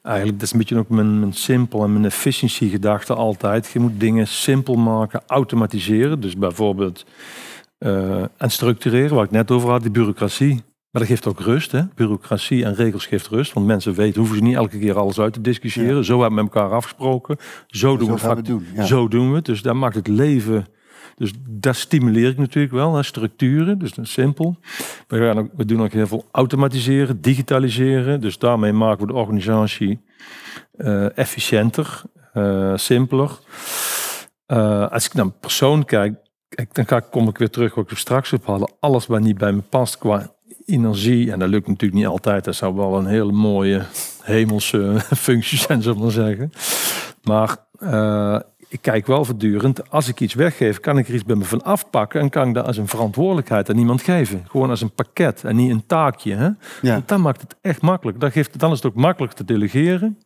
Eigenlijk, 0.01 0.37
dat 0.39 0.47
is 0.47 0.53
een 0.53 0.59
beetje 0.59 0.77
ook 0.77 0.89
mijn, 0.89 1.19
mijn 1.19 1.33
simpel 1.33 1.83
en 1.83 1.93
mijn 1.93 2.05
efficiency 2.05 2.69
gedachte 2.69 3.13
altijd. 3.13 3.69
Je 3.73 3.79
moet 3.79 3.99
dingen 3.99 4.27
simpel 4.27 4.75
maken, 4.75 5.21
automatiseren. 5.27 6.19
Dus 6.19 6.37
bijvoorbeeld 6.37 7.05
eh, 7.77 8.21
en 8.37 8.51
structureren, 8.51 9.15
waar 9.15 9.25
ik 9.25 9.31
net 9.31 9.51
over 9.51 9.69
had, 9.69 9.81
die 9.81 9.91
bureaucratie. 9.91 10.63
Maar 10.91 11.01
dat 11.01 11.12
geeft 11.12 11.27
ook 11.27 11.39
rust. 11.39 11.71
Hè? 11.71 11.81
Bureaucratie 11.95 12.65
en 12.65 12.75
regels 12.75 13.05
geeft 13.05 13.27
rust. 13.27 13.53
Want 13.53 13.65
mensen 13.65 13.93
weten, 13.93 14.19
hoeven 14.19 14.38
ze 14.38 14.43
niet 14.43 14.55
elke 14.55 14.79
keer 14.79 14.98
alles 14.98 15.19
uit 15.19 15.33
te 15.33 15.41
discussiëren. 15.41 16.05
Zo 16.05 16.19
hebben 16.19 16.38
we 16.38 16.43
met 16.43 16.53
elkaar 16.53 16.71
afgesproken. 16.71 17.38
Zo, 17.67 17.98
doen, 17.98 18.17
Zo 18.19 18.27
we 18.27 18.36
het. 18.36 18.45
doen. 18.45 18.65
Ja. 18.75 18.83
Zo 18.83 19.07
doen 19.07 19.29
we 19.29 19.36
het. 19.36 19.45
Dus 19.45 19.62
dat 19.62 19.75
maakt 19.75 19.95
het 19.95 20.07
leven. 20.07 20.65
Dus 21.15 21.33
dat 21.50 21.75
stimuleer 21.75 22.29
ik 22.29 22.38
natuurlijk 22.38 22.74
wel. 22.74 22.95
Hè? 22.95 23.03
Structuren, 23.03 23.79
dus 23.79 23.93
dat 23.93 24.05
is 24.05 24.12
simpel. 24.12 24.57
We, 25.07 25.17
gaan 25.17 25.38
ook, 25.38 25.50
we 25.55 25.65
doen 25.65 25.81
ook 25.81 25.91
heel 25.91 26.07
veel 26.07 26.25
automatiseren, 26.31 27.21
digitaliseren. 27.21 28.21
Dus 28.21 28.38
daarmee 28.38 28.74
maken 28.74 29.05
we 29.05 29.12
de 29.12 29.19
organisatie 29.19 30.01
eh, 30.77 31.17
efficiënter, 31.17 32.01
eh, 32.33 32.75
simpeler. 32.75 33.39
Eh, 34.45 34.91
als 34.91 35.05
ik 35.05 35.13
naar 35.13 35.25
een 35.25 35.39
persoon 35.39 35.86
kijk, 35.86 36.15
dan 36.71 37.10
kom 37.10 37.27
ik 37.27 37.38
weer 37.38 37.50
terug 37.50 37.75
wat 37.75 37.91
ik 37.91 37.98
straks 37.98 38.33
op 38.33 38.45
hadden. 38.45 38.74
Alles 38.79 39.07
wat 39.07 39.21
niet 39.21 39.38
bij 39.38 39.51
me 39.51 39.62
past 39.62 39.98
qua 39.98 40.31
energie, 40.65 41.32
en 41.32 41.39
dat 41.39 41.50
lukt 41.50 41.68
natuurlijk 41.68 42.00
niet 42.01 42.10
altijd. 42.10 42.44
Dat 42.44 42.56
zou 42.56 42.75
wel 42.75 42.98
een 42.98 43.06
hele 43.06 43.32
mooie 43.32 43.82
hemelse 44.22 44.96
functie 45.27 45.58
zijn, 45.58 45.82
zullen 45.82 45.98
we 45.98 46.03
maar 46.03 46.12
zeggen. 46.12 46.51
Maar 47.24 47.58
eh, 47.80 48.39
ik 48.68 48.82
kijk 48.82 49.08
wel 49.08 49.25
voortdurend, 49.25 49.89
als 49.89 50.08
ik 50.08 50.20
iets 50.20 50.34
weggeef, 50.34 50.80
kan 50.80 50.98
ik 50.98 51.08
er 51.08 51.13
iets 51.13 51.24
bij 51.25 51.36
me 51.36 51.44
van 51.44 51.63
afpakken 51.63 52.22
en 52.22 52.30
kan 52.30 52.48
ik 52.48 52.53
dat 52.53 52.65
als 52.65 52.77
een 52.77 52.88
verantwoordelijkheid 52.88 53.70
aan 53.70 53.77
iemand 53.77 54.01
geven. 54.01 54.44
Gewoon 54.48 54.70
als 54.70 54.82
een 54.82 54.94
pakket 54.94 55.44
en 55.44 55.56
niet 55.56 55.72
een 55.72 55.86
taakje. 55.86 56.36
Hè? 56.36 56.46
Ja. 56.82 56.94
Want 56.94 57.08
dan 57.08 57.22
maakt 57.22 57.41
het 57.41 57.56
echt 57.62 57.82
makkelijk. 57.82 58.20
Dan, 58.20 58.32
geeft, 58.32 58.60
dan 58.60 58.72
is 58.72 58.77
het 58.77 58.86
ook 58.86 58.96
makkelijk 58.96 59.34
te 59.34 59.46
delegeren. 59.46 60.18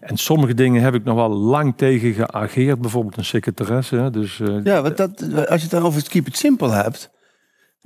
En 0.00 0.16
sommige 0.16 0.54
dingen 0.54 0.82
heb 0.82 0.94
ik 0.94 1.04
nog 1.04 1.14
wel 1.14 1.28
lang 1.28 1.76
tegen 1.76 2.12
geageerd. 2.12 2.80
Bijvoorbeeld 2.80 3.16
een 3.16 3.24
secretaresse. 3.24 3.96
hè. 3.96 4.10
Dus, 4.10 4.40
eh, 4.40 4.64
Ja, 4.64 4.82
want 4.82 4.96
dat, 4.96 5.22
als 5.22 5.56
je 5.56 5.62
het 5.62 5.70
dan 5.70 5.82
over 5.82 5.98
het 5.98 6.08
keep 6.08 6.26
it 6.26 6.36
simple 6.36 6.70
hebt. 6.70 7.10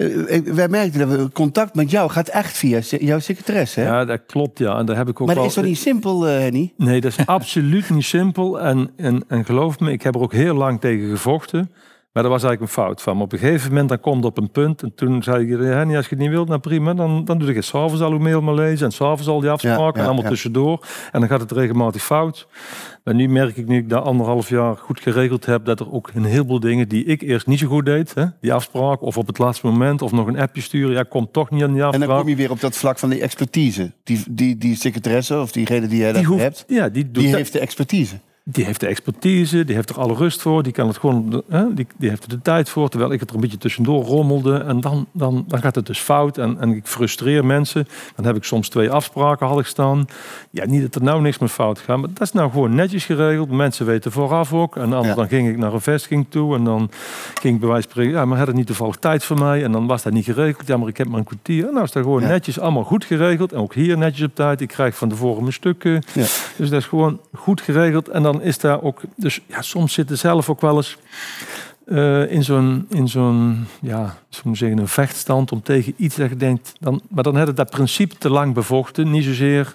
Eh, 0.01 0.35
ik- 0.37 0.47
wij 0.47 0.69
merkten 0.69 1.09
dat 1.09 1.19
we 1.19 1.31
contact 1.33 1.75
met 1.75 1.91
jou 1.91 2.11
gaat 2.11 2.29
echt 2.29 2.57
via 2.57 2.79
jouw 3.01 3.19
secretaresse. 3.19 3.81
Hè? 3.81 3.87
ja, 3.87 4.05
dat 4.05 4.21
klopt 4.27 4.59
ja. 4.59 4.79
En 4.79 4.87
daar 4.87 4.97
heb 4.97 5.09
ik 5.09 5.21
ook 5.21 5.27
maar 5.27 5.35
dat 5.37 5.45
wel... 5.45 5.47
is 5.47 5.55
toch 5.55 5.65
niet 5.65 5.79
simpel, 5.79 6.29
eh, 6.29 6.39
Henny? 6.39 6.73
Nee, 6.77 7.01
dat 7.01 7.15
is 7.19 7.27
absoluut 7.39 7.91
niet 7.91 8.05
simpel. 8.05 8.61
En, 8.61 8.91
en, 8.97 9.25
en 9.29 9.45
geloof 9.45 9.79
me, 9.81 9.93
ik 9.93 10.03
heb 10.03 10.15
er 10.15 10.21
ook 10.21 10.33
heel 10.33 10.55
lang 10.55 10.81
tegen 10.81 11.11
gevochten. 11.11 11.71
Maar 12.13 12.23
dat 12.23 12.33
was 12.33 12.43
eigenlijk 12.43 12.73
een 12.73 12.83
fout 12.83 13.03
van. 13.03 13.17
me. 13.17 13.23
Op 13.23 13.33
een 13.33 13.39
gegeven 13.39 13.69
moment 13.69 13.89
dan 13.89 14.01
komt 14.01 14.25
op 14.25 14.39
een 14.39 14.51
punt. 14.51 14.83
En 14.83 14.95
toen 14.95 15.23
zei 15.23 15.45
ik, 15.45 15.61
Henny, 15.61 15.97
als 15.97 16.05
je 16.05 16.11
het 16.11 16.19
niet 16.19 16.31
wilt, 16.31 16.49
nou 16.49 16.61
prima. 16.61 16.95
Dan, 16.95 17.25
dan 17.25 17.39
doe 17.39 17.49
ik 17.49 17.55
het 17.55 17.65
s'avonds 17.65 18.01
al 18.01 18.13
uw 18.13 18.19
mail 18.19 18.41
maar 18.41 18.55
lezen. 18.55 18.87
En 18.87 18.93
s'avonds 18.93 19.27
al 19.27 19.41
die 19.41 19.51
afspraken. 19.51 19.83
Ja, 19.83 19.91
ja, 19.93 20.01
en 20.01 20.05
allemaal 20.05 20.23
ja. 20.23 20.29
tussendoor. 20.29 20.87
En 21.13 21.21
dan 21.21 21.29
gaat 21.29 21.41
het 21.41 21.53
regelmatig 21.53 22.03
fout. 22.03 22.49
Maar 23.05 23.15
nu 23.15 23.29
merk 23.29 23.57
ik, 23.57 23.67
nu 23.67 23.77
ik 23.77 23.89
dat 23.89 24.05
anderhalf 24.05 24.49
jaar 24.49 24.77
goed 24.77 25.01
geregeld 25.01 25.47
heb... 25.47 25.65
dat 25.65 25.81
er 25.81 25.93
ook 25.93 26.11
een 26.15 26.25
heleboel 26.25 26.61
dingen 26.61 26.89
die 26.89 27.05
ik 27.05 27.23
eerst 27.23 27.47
niet 27.47 27.59
zo 27.59 27.67
goed 27.67 27.85
deed... 27.85 28.15
Hè, 28.15 28.25
die 28.41 28.53
afspraak, 28.53 29.03
of 29.03 29.17
op 29.17 29.27
het 29.27 29.39
laatste 29.39 29.67
moment... 29.67 30.03
of 30.03 30.13
nog 30.13 30.27
een 30.27 30.39
appje 30.39 30.63
sturen. 30.63 30.93
Ja, 30.93 31.03
komt 31.03 31.33
toch 31.33 31.51
niet 31.51 31.63
aan 31.63 31.73
die 31.73 31.81
En 31.81 31.87
afspraak. 31.87 32.09
dan 32.09 32.19
kom 32.19 32.29
je 32.29 32.37
weer 32.37 32.51
op 32.51 32.61
dat 32.61 32.77
vlak 32.77 32.99
van 32.99 33.09
die 33.09 33.21
expertise. 33.21 33.93
Die, 34.05 34.25
die, 34.31 34.57
die 34.57 34.77
secretaresse 34.77 35.41
of 35.41 35.53
diegene 35.53 35.87
die 35.87 35.99
jij 35.99 36.13
die, 36.13 36.25
hoeft, 36.25 36.43
hebt, 36.43 36.65
ja, 36.67 36.89
die, 36.89 37.11
doet 37.11 37.23
die 37.23 37.35
heeft 37.35 37.53
de 37.53 37.59
expertise. 37.59 38.21
Die 38.53 38.65
heeft 38.65 38.81
de 38.81 38.87
expertise, 38.87 39.65
die 39.65 39.75
heeft 39.75 39.91
er 39.91 39.99
alle 39.99 40.15
rust 40.15 40.43
voor, 40.43 40.63
die 40.63 40.73
kan 40.73 40.87
het 40.87 40.99
gewoon, 40.99 41.43
hè, 41.49 41.75
die, 41.75 41.87
die 41.99 42.09
heeft 42.09 42.23
er 42.23 42.29
de 42.29 42.43
tijd 42.43 42.69
voor, 42.69 42.89
terwijl 42.89 43.13
ik 43.13 43.21
het 43.21 43.29
er 43.29 43.35
een 43.35 43.41
beetje 43.41 43.59
tussendoor 43.59 44.05
rommelde. 44.05 44.59
En 44.59 44.81
dan, 44.81 45.07
dan, 45.13 45.45
dan 45.49 45.61
gaat 45.61 45.75
het 45.75 45.87
dus 45.87 45.99
fout 45.99 46.39
en, 46.39 46.57
en 46.61 46.71
ik 46.75 46.87
frustreer 46.87 47.45
mensen. 47.45 47.89
Dan 48.17 48.25
heb 48.25 48.37
ik 48.37 48.45
soms 48.45 48.69
twee 48.69 48.91
afspraken 48.91 49.47
had 49.47 49.59
ik 49.59 49.67
staan. 49.67 50.07
Ja, 50.51 50.67
niet 50.67 50.83
dat 50.83 50.95
er 50.95 51.03
nou 51.03 51.21
niks 51.23 51.39
meer 51.39 51.49
fout 51.49 51.79
gaat, 51.79 51.99
maar 51.99 52.09
dat 52.09 52.21
is 52.21 52.33
nou 52.33 52.51
gewoon 52.51 52.75
netjes 52.75 53.05
geregeld. 53.05 53.51
Mensen 53.51 53.87
weten 53.87 54.13
vooraf 54.13 54.53
ook. 54.53 54.77
En 54.77 54.83
anders 54.83 55.07
Ja. 55.07 55.15
dan 55.15 55.29
ging 55.29 55.49
ik 55.49 55.57
naar 55.57 55.73
een 55.73 55.81
vestiging 55.81 56.27
toe 56.29 56.57
en 56.57 56.65
dan 56.65 56.91
ging 57.41 57.55
ik 57.55 57.61
bij 57.61 57.69
wijze 57.69 57.83
van 57.83 57.91
spreken, 57.93 58.13
ja, 58.13 58.25
maar 58.25 58.39
had 58.39 58.47
het 58.47 58.57
niet 58.57 58.67
toevallig 58.67 58.97
tijd 58.97 59.25
voor 59.25 59.39
mij? 59.39 59.65
En 59.65 59.73
dan 59.73 59.87
was 59.87 60.03
dat 60.03 60.13
niet 60.13 60.25
geregeld. 60.25 60.67
Ja, 60.67 60.77
maar 60.77 60.89
ik 60.89 60.97
heb 60.97 61.09
maar 61.09 61.19
een 61.19 61.25
kwartier. 61.25 61.65
Nou 61.73 61.83
is 61.85 61.93
dat 61.93 62.03
gewoon 62.03 62.21
Ja. 62.23 62.29
netjes 62.29 62.61
allemaal 62.61 62.85
goed 62.85 63.05
geregeld. 63.05 63.53
En 63.53 63.59
ook 63.59 63.75
hier 63.75 63.99
netjes 63.99 64.27
op 64.27 64.35
tijd. 64.35 64.61
Ik 64.61 64.69
krijg 64.69 64.97
van 64.97 65.09
tevoren 65.09 65.41
mijn 65.41 65.53
stukken. 65.53 65.93
Ja. 65.93 66.25
Dus 66.57 66.71
dat 66.71 66.81
is 66.81 66.87
gewoon 66.87 67.21
goed 67.35 67.61
geregeld. 67.61 68.09
En 68.09 68.23
dan 68.23 68.40
is 68.43 68.59
daar 68.59 68.83
ook. 68.83 69.01
Dus 69.17 69.41
ja, 69.47 69.63
soms 69.63 69.93
zitten 69.93 70.19
zelf 70.19 70.49
ook 70.51 70.61
wel 70.61 70.77
eens. 70.77 70.97
eh, 71.87 72.33
in 72.33 72.45
zo'n, 72.45 72.87
in 72.91 73.09
zo'n, 73.09 73.67
ja, 73.81 74.17
we 74.43 74.57
zeggen, 74.57 74.79
een 74.79 74.89
vechtstand 74.89 75.53
om 75.53 75.63
tegen 75.63 75.95
iets 75.97 76.17
dat 76.17 76.29
je 76.29 76.37
denkt. 76.37 76.73
Dan, 76.81 77.01
maar 77.09 77.23
dan 77.25 77.37
had 77.37 77.47
het 77.47 77.57
dat 77.57 77.71
principe 77.71 78.19
te 78.19 78.31
lang 78.31 78.55
bevochten. 78.55 79.11
Niet 79.11 79.25
zozeer. 79.25 79.75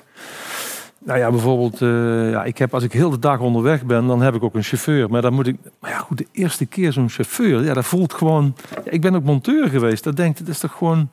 Nou 1.05 1.19
ja, 1.19 1.29
bijvoorbeeld, 1.29 1.81
eh, 1.81 2.31
ja, 2.31 2.43
ik 2.43 2.57
heb, 2.57 2.73
als 2.73 2.83
ik 2.83 2.91
heel 2.91 3.09
de 3.09 3.19
dag 3.19 3.39
onderweg 3.39 3.83
ben, 3.85 4.07
dan 4.07 4.21
heb 4.21 4.35
ik 4.35 4.43
ook 4.43 4.55
een 4.55 4.63
chauffeur. 4.63 5.09
Maar 5.09 5.21
dan 5.21 5.33
moet 5.33 5.47
ik, 5.47 5.55
maar 5.79 5.91
ja, 5.91 5.97
goed, 5.97 6.17
de 6.17 6.27
eerste 6.31 6.65
keer 6.65 6.91
zo'n 6.91 7.09
chauffeur, 7.09 7.63
ja, 7.63 7.73
dat 7.73 7.85
voelt 7.85 8.13
gewoon. 8.13 8.55
Ik 8.83 9.01
ben 9.01 9.15
ook 9.15 9.23
monteur 9.23 9.69
geweest. 9.69 10.03
Dat 10.03 10.15
denkt, 10.15 10.39
dat 10.39 10.47
is 10.47 10.59
toch 10.59 10.71
gewoon. 10.71 11.09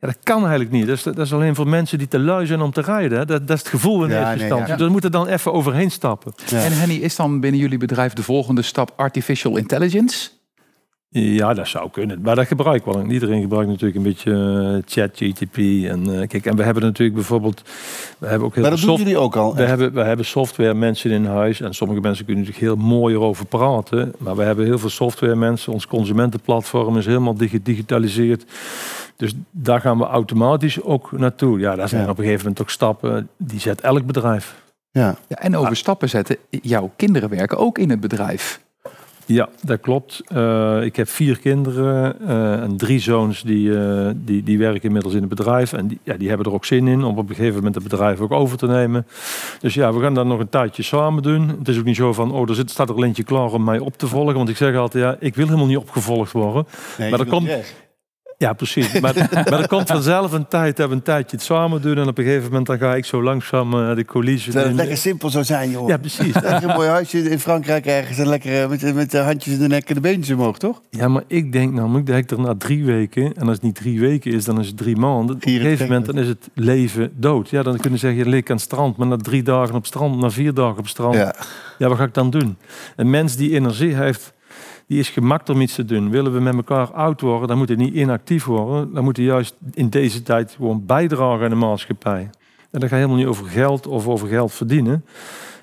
Ja, 0.00 0.06
dat 0.06 0.16
kan 0.22 0.40
eigenlijk 0.40 0.70
niet. 0.70 0.86
Dat 0.86 0.96
is, 0.96 1.02
dat 1.02 1.18
is 1.18 1.32
alleen 1.32 1.54
voor 1.54 1.68
mensen 1.68 1.98
die 1.98 2.08
te 2.08 2.18
lui 2.18 2.46
zijn 2.46 2.60
om 2.60 2.70
te 2.72 2.80
rijden. 2.80 3.26
Dat, 3.26 3.46
dat 3.46 3.56
is 3.56 3.62
het 3.62 3.68
gevoel 3.68 4.04
in 4.04 4.10
Ja, 4.10 4.16
eerste 4.16 4.32
nee, 4.34 4.40
instantie. 4.42 4.66
ja. 4.66 4.72
Dus 4.72 4.80
daar 4.82 4.90
moeten 4.90 5.10
dan 5.10 5.26
even 5.26 5.52
overheen 5.52 5.90
stappen. 5.90 6.32
Ja. 6.46 6.64
En 6.64 6.72
Henny, 6.72 6.94
is 6.94 7.16
dan 7.16 7.40
binnen 7.40 7.60
jullie 7.60 7.78
bedrijf 7.78 8.12
de 8.12 8.22
volgende 8.22 8.62
stap 8.62 8.92
artificial 8.96 9.56
intelligence? 9.56 10.28
Ja, 11.12 11.54
dat 11.54 11.68
zou 11.68 11.90
kunnen. 11.90 12.20
Maar 12.22 12.36
dat 12.36 12.46
gebruik 12.46 12.76
ik 12.86 12.92
wel. 12.92 13.04
Iedereen 13.04 13.40
gebruikt 13.40 13.68
natuurlijk 13.68 13.96
een 13.96 14.02
beetje 14.02 14.32
eh, 14.32 14.92
chat, 14.92 15.10
GTP. 15.14 15.56
En, 15.56 16.20
eh, 16.20 16.28
kijk, 16.28 16.46
en 16.46 16.56
we 16.56 16.62
hebben 16.62 16.82
natuurlijk 16.82 17.14
bijvoorbeeld... 17.16 17.62
We 18.18 18.26
hebben 18.26 18.46
ook 18.46 18.54
heel 18.54 18.62
Maar 18.62 18.70
dat 18.70 18.80
veel 18.80 18.88
doen 18.96 18.98
jullie 18.98 19.18
ook 19.18 19.36
al. 19.36 19.54
we 19.54 19.62
hebben, 19.62 19.92
we 19.92 20.00
hebben 20.00 20.26
software 20.26 20.74
mensen 20.74 21.10
in 21.10 21.24
huis. 21.24 21.60
En 21.60 21.74
sommige 21.74 22.00
mensen 22.00 22.24
kunnen 22.24 22.44
natuurlijk 22.44 22.72
heel 22.72 22.86
mooi 22.86 23.14
erover 23.14 23.46
praten. 23.46 24.12
Maar 24.18 24.36
we 24.36 24.42
hebben 24.42 24.64
heel 24.64 24.78
veel 24.78 24.88
software 24.88 25.34
mensen. 25.36 25.72
Ons 25.72 25.86
consumentenplatform 25.86 26.98
is 26.98 27.06
helemaal 27.06 27.34
gedigitaliseerd. 27.38 28.44
Dus 29.20 29.34
daar 29.50 29.80
gaan 29.80 29.98
we 29.98 30.04
automatisch 30.04 30.82
ook 30.82 31.12
naartoe. 31.12 31.58
Ja, 31.58 31.74
daar 31.74 31.88
zijn 31.88 32.04
Ja. 32.04 32.10
op 32.10 32.18
een 32.18 32.24
gegeven 32.24 32.42
moment 32.42 32.62
ook 32.62 32.70
stappen. 32.70 33.28
Die 33.36 33.60
zet 33.60 33.80
elk 33.80 34.06
bedrijf. 34.06 34.62
Ja. 34.90 35.16
Ja, 35.28 35.36
en 35.36 35.56
over 35.56 35.76
stappen 35.76 36.08
zetten. 36.08 36.36
Jouw 36.50 36.90
kinderen 36.96 37.28
werken 37.28 37.58
ook 37.58 37.78
in 37.78 37.90
het 37.90 38.00
bedrijf. 38.00 38.60
Ja, 39.26 39.48
dat 39.62 39.80
klopt. 39.80 40.22
Eh, 40.26 40.82
ik 40.82 40.96
heb 40.96 41.08
vier 41.08 41.38
kinderen 41.38 42.20
eh, 42.28 42.62
en 42.62 42.76
drie 42.76 42.98
zoons 42.98 43.42
die, 43.42 43.78
eh, 43.78 44.10
die, 44.14 44.42
die 44.42 44.58
werken 44.58 44.82
inmiddels 44.82 45.14
in 45.14 45.20
het 45.20 45.28
bedrijf. 45.28 45.72
En 45.72 45.86
die, 45.86 45.98
ja, 46.02 46.16
die 46.16 46.28
hebben 46.28 46.46
er 46.46 46.52
ook 46.52 46.64
zin 46.64 46.88
in 46.88 47.04
om 47.04 47.18
op 47.18 47.28
een 47.28 47.34
gegeven 47.34 47.56
moment 47.56 47.74
het 47.74 47.84
bedrijf 47.84 48.20
ook 48.20 48.32
over 48.32 48.58
te 48.58 48.66
nemen. 48.66 49.06
Dus 49.60 49.74
ja, 49.74 49.92
we 49.92 50.00
gaan 50.00 50.14
dat 50.14 50.26
nog 50.26 50.40
een 50.40 50.48
tijdje 50.48 50.82
samen 50.82 51.22
doen. 51.22 51.48
Het 51.48 51.68
is 51.68 51.78
ook 51.78 51.84
niet 51.84 51.96
zo 51.96 52.12
van, 52.12 52.32
oh, 52.32 52.48
er 52.48 52.54
zit, 52.54 52.70
staat 52.70 52.88
er 52.88 53.04
eentje 53.04 53.24
klaar 53.24 53.52
om 53.52 53.64
mij 53.64 53.78
op 53.78 53.96
te 53.96 54.06
volgen. 54.06 54.34
Want 54.34 54.48
ik 54.48 54.56
zeg 54.56 54.76
altijd, 54.76 55.04
ja, 55.04 55.16
ik 55.20 55.34
wil 55.34 55.46
helemaal 55.46 55.66
niet 55.66 55.76
opgevolgd 55.76 56.32
worden. 56.32 56.66
Nee, 56.98 57.10
Maar 57.10 57.18
dat 57.18 57.28
komt-. 57.28 57.88
Ja, 58.40 58.52
precies. 58.52 59.00
Maar, 59.00 59.28
maar 59.30 59.60
er 59.60 59.68
komt 59.68 59.88
vanzelf 59.88 60.32
een 60.32 60.48
tijd 60.48 60.76
dat 60.76 60.88
we 60.88 60.94
een 60.94 61.02
tijdje 61.02 61.36
het 61.36 61.44
samen 61.44 61.82
doen. 61.82 61.96
En 61.96 62.08
op 62.08 62.18
een 62.18 62.24
gegeven 62.24 62.48
moment 62.48 62.66
dan 62.66 62.78
ga 62.78 62.94
ik 62.94 63.04
zo 63.04 63.22
langzaam 63.22 63.74
eh, 63.74 63.94
de 63.94 64.04
coulissen 64.04 64.50
Terwijl 64.50 64.70
het 64.70 64.76
lekker 64.80 64.96
simpel 64.96 65.30
zou 65.30 65.44
zijn, 65.44 65.70
joh. 65.70 65.88
Ja, 65.88 65.96
precies. 65.96 66.34
Lekker 66.34 66.68
een 66.68 66.74
mooi 66.74 66.88
huisje 66.88 67.30
in 67.30 67.38
Frankrijk 67.38 67.86
ergens. 67.86 68.18
En 68.18 68.28
lekker 68.28 68.62
eh, 68.62 68.68
met, 68.68 68.94
met 68.94 69.10
de 69.10 69.18
handjes 69.18 69.54
in 69.54 69.60
de 69.60 69.66
nek 69.66 69.88
en 69.88 69.94
de 69.94 70.00
beentjes 70.00 70.36
omhoog, 70.36 70.58
toch? 70.58 70.82
Ja, 70.90 71.08
maar 71.08 71.22
ik 71.26 71.52
denk 71.52 71.72
namelijk 71.72 72.06
dat 72.06 72.16
ik 72.16 72.30
er 72.30 72.40
na 72.40 72.54
drie 72.58 72.84
weken, 72.84 73.34
en 73.34 73.42
als 73.42 73.52
het 73.52 73.62
niet 73.62 73.74
drie 73.74 74.00
weken 74.00 74.32
is, 74.32 74.44
dan 74.44 74.60
is 74.60 74.66
het 74.66 74.76
drie 74.76 74.96
maanden. 74.96 75.36
Op 75.36 75.44
een 75.44 75.52
gegeven 75.52 75.76
24. 75.76 75.88
moment 75.88 76.06
dan 76.06 76.18
is 76.18 76.28
het 76.28 76.48
leven 76.54 77.12
dood. 77.16 77.48
Ja, 77.48 77.62
dan 77.62 77.76
kunnen 77.76 77.98
ze 77.98 78.06
zeggen, 78.06 78.24
je 78.24 78.30
leek 78.30 78.50
aan 78.50 78.56
het 78.56 78.64
strand, 78.64 78.96
maar 78.96 79.06
na 79.06 79.16
drie 79.16 79.42
dagen 79.42 79.74
op 79.74 79.86
strand, 79.86 80.20
na 80.20 80.30
vier 80.30 80.54
dagen 80.54 80.78
op 80.78 80.88
strand. 80.88 81.14
Ja. 81.14 81.34
Ja. 81.78 81.88
wat 81.88 81.98
ga 81.98 82.04
ik 82.04 82.14
dan 82.14 82.30
doen? 82.30 82.56
Een 82.96 83.10
mens 83.10 83.36
die 83.36 83.54
energie 83.54 83.94
heeft, 83.94 84.32
die 84.90 84.98
is 84.98 85.08
gemaakt 85.08 85.48
om 85.48 85.60
iets 85.60 85.74
te 85.74 85.84
doen. 85.84 86.10
Willen 86.10 86.32
we 86.32 86.40
met 86.40 86.54
elkaar 86.54 86.92
oud 86.92 87.20
worden, 87.20 87.48
dan 87.48 87.58
moet 87.58 87.68
hij 87.68 87.76
niet 87.76 87.94
inactief 87.94 88.44
worden. 88.44 88.94
Dan 88.94 89.04
moet 89.04 89.16
hij 89.16 89.26
juist 89.26 89.54
in 89.72 89.88
deze 89.88 90.22
tijd 90.22 90.52
gewoon 90.56 90.86
bijdragen 90.86 91.44
aan 91.44 91.50
de 91.50 91.56
maatschappij. 91.56 92.30
En 92.70 92.80
dat 92.80 92.82
gaat 92.82 92.90
helemaal 92.98 93.16
niet 93.16 93.26
over 93.26 93.46
geld 93.46 93.86
of 93.86 94.06
over 94.08 94.28
geld 94.28 94.52
verdienen. 94.52 95.04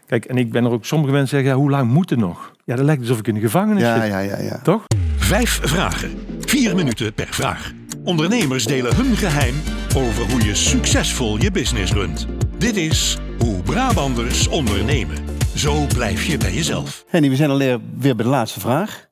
Kijk, 0.06 0.26
en 0.26 0.38
ik 0.38 0.52
ben 0.52 0.66
er 0.66 0.72
ook, 0.72 0.86
sommige 0.86 1.12
mensen 1.12 1.30
zeggen, 1.30 1.50
ja, 1.50 1.56
hoe 1.58 1.70
lang 1.70 1.92
moet 1.92 2.10
het 2.10 2.20
nog? 2.20 2.52
Ja, 2.66 2.76
dat 2.76 2.86
lijkt 2.86 3.02
alsof 3.02 3.20
ik 3.20 3.28
in 3.28 3.34
de 3.34 3.40
gevangenis 3.40 3.82
Ja, 3.84 4.02
zit. 4.02 4.10
ja, 4.12 4.20
ja, 4.20 4.40
ja. 4.40 4.60
Toch? 4.64 4.84
Vijf 5.16 5.60
vragen. 5.64 6.12
Vier 6.40 6.76
minuten 6.76 7.14
per 7.14 7.28
vraag. 7.30 7.72
Ondernemers 8.04 8.66
delen 8.66 8.96
hun 8.96 9.16
geheim 9.16 9.56
over 9.96 10.32
hoe 10.32 10.44
je 10.46 10.56
succesvol 10.56 11.38
je 11.42 11.52
business 11.52 11.92
runt. 11.94 12.28
Dit 12.58 12.76
is 12.76 13.18
Hoe 13.40 13.62
Brabanders 13.62 14.48
ondernemen. 14.48 15.18
Zo 15.56 15.86
blijf 15.88 16.24
je 16.26 16.38
bij 16.38 16.54
jezelf. 16.54 17.04
Henny, 17.08 17.30
we 17.30 17.36
zijn 17.36 17.50
alweer 17.50 17.80
weer 17.98 18.16
bij 18.16 18.26
de 18.26 18.32
laatste 18.32 18.60
vraag. 18.60 19.07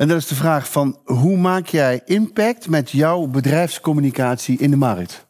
En 0.00 0.08
dat 0.08 0.16
is 0.16 0.26
de 0.26 0.34
vraag 0.34 0.70
van 0.70 0.98
hoe 1.04 1.36
maak 1.36 1.66
jij 1.66 2.00
impact 2.04 2.68
met 2.68 2.90
jouw 2.90 3.26
bedrijfscommunicatie 3.26 4.58
in 4.58 4.70
de 4.70 4.76
markt? 4.76 5.26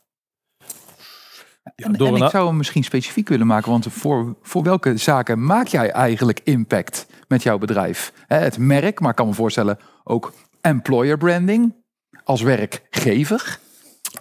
Ja, 1.75 1.87
En, 1.87 2.15
ik 2.15 2.31
zou 2.31 2.47
hem 2.47 2.57
misschien 2.57 2.85
specifiek 2.85 3.29
willen 3.29 3.47
maken, 3.47 3.71
want 3.71 3.87
voor, 3.91 4.37
voor 4.43 4.63
welke 4.63 4.97
zaken 4.97 5.45
maak 5.45 5.67
jij 5.67 5.91
eigenlijk 5.91 6.41
impact 6.45 7.07
met 7.29 7.43
jouw 7.43 7.59
bedrijf? 7.59 8.13
Hè, 8.27 8.37
Het 8.37 8.59
merk, 8.59 9.01
maar 9.01 9.11
ik 9.11 9.17
kan 9.17 9.27
me 9.27 9.35
voorstellen 9.35 9.79
ook 10.05 10.33
employer 10.61 11.19
branding, 11.19 11.75
als 12.25 12.43
werkgever? 12.43 13.59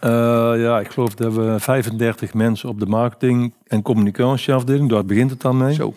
Uh, 0.04 0.10
ja, 0.56 0.80
ik 0.80 0.90
geloof 0.92 1.16
dat 1.16 1.34
we 1.34 1.56
35 1.60 2.34
mensen 2.34 2.70
op 2.70 2.80
de 2.80 2.86
marketing- 2.86 3.54
en 3.68 3.82
communicatieafdeling, 3.82 4.90
daar 4.90 5.06
begint 5.06 5.30
het 5.30 5.42
dan 5.42 5.58
mee. 5.58 5.74
Zo. 5.74 5.94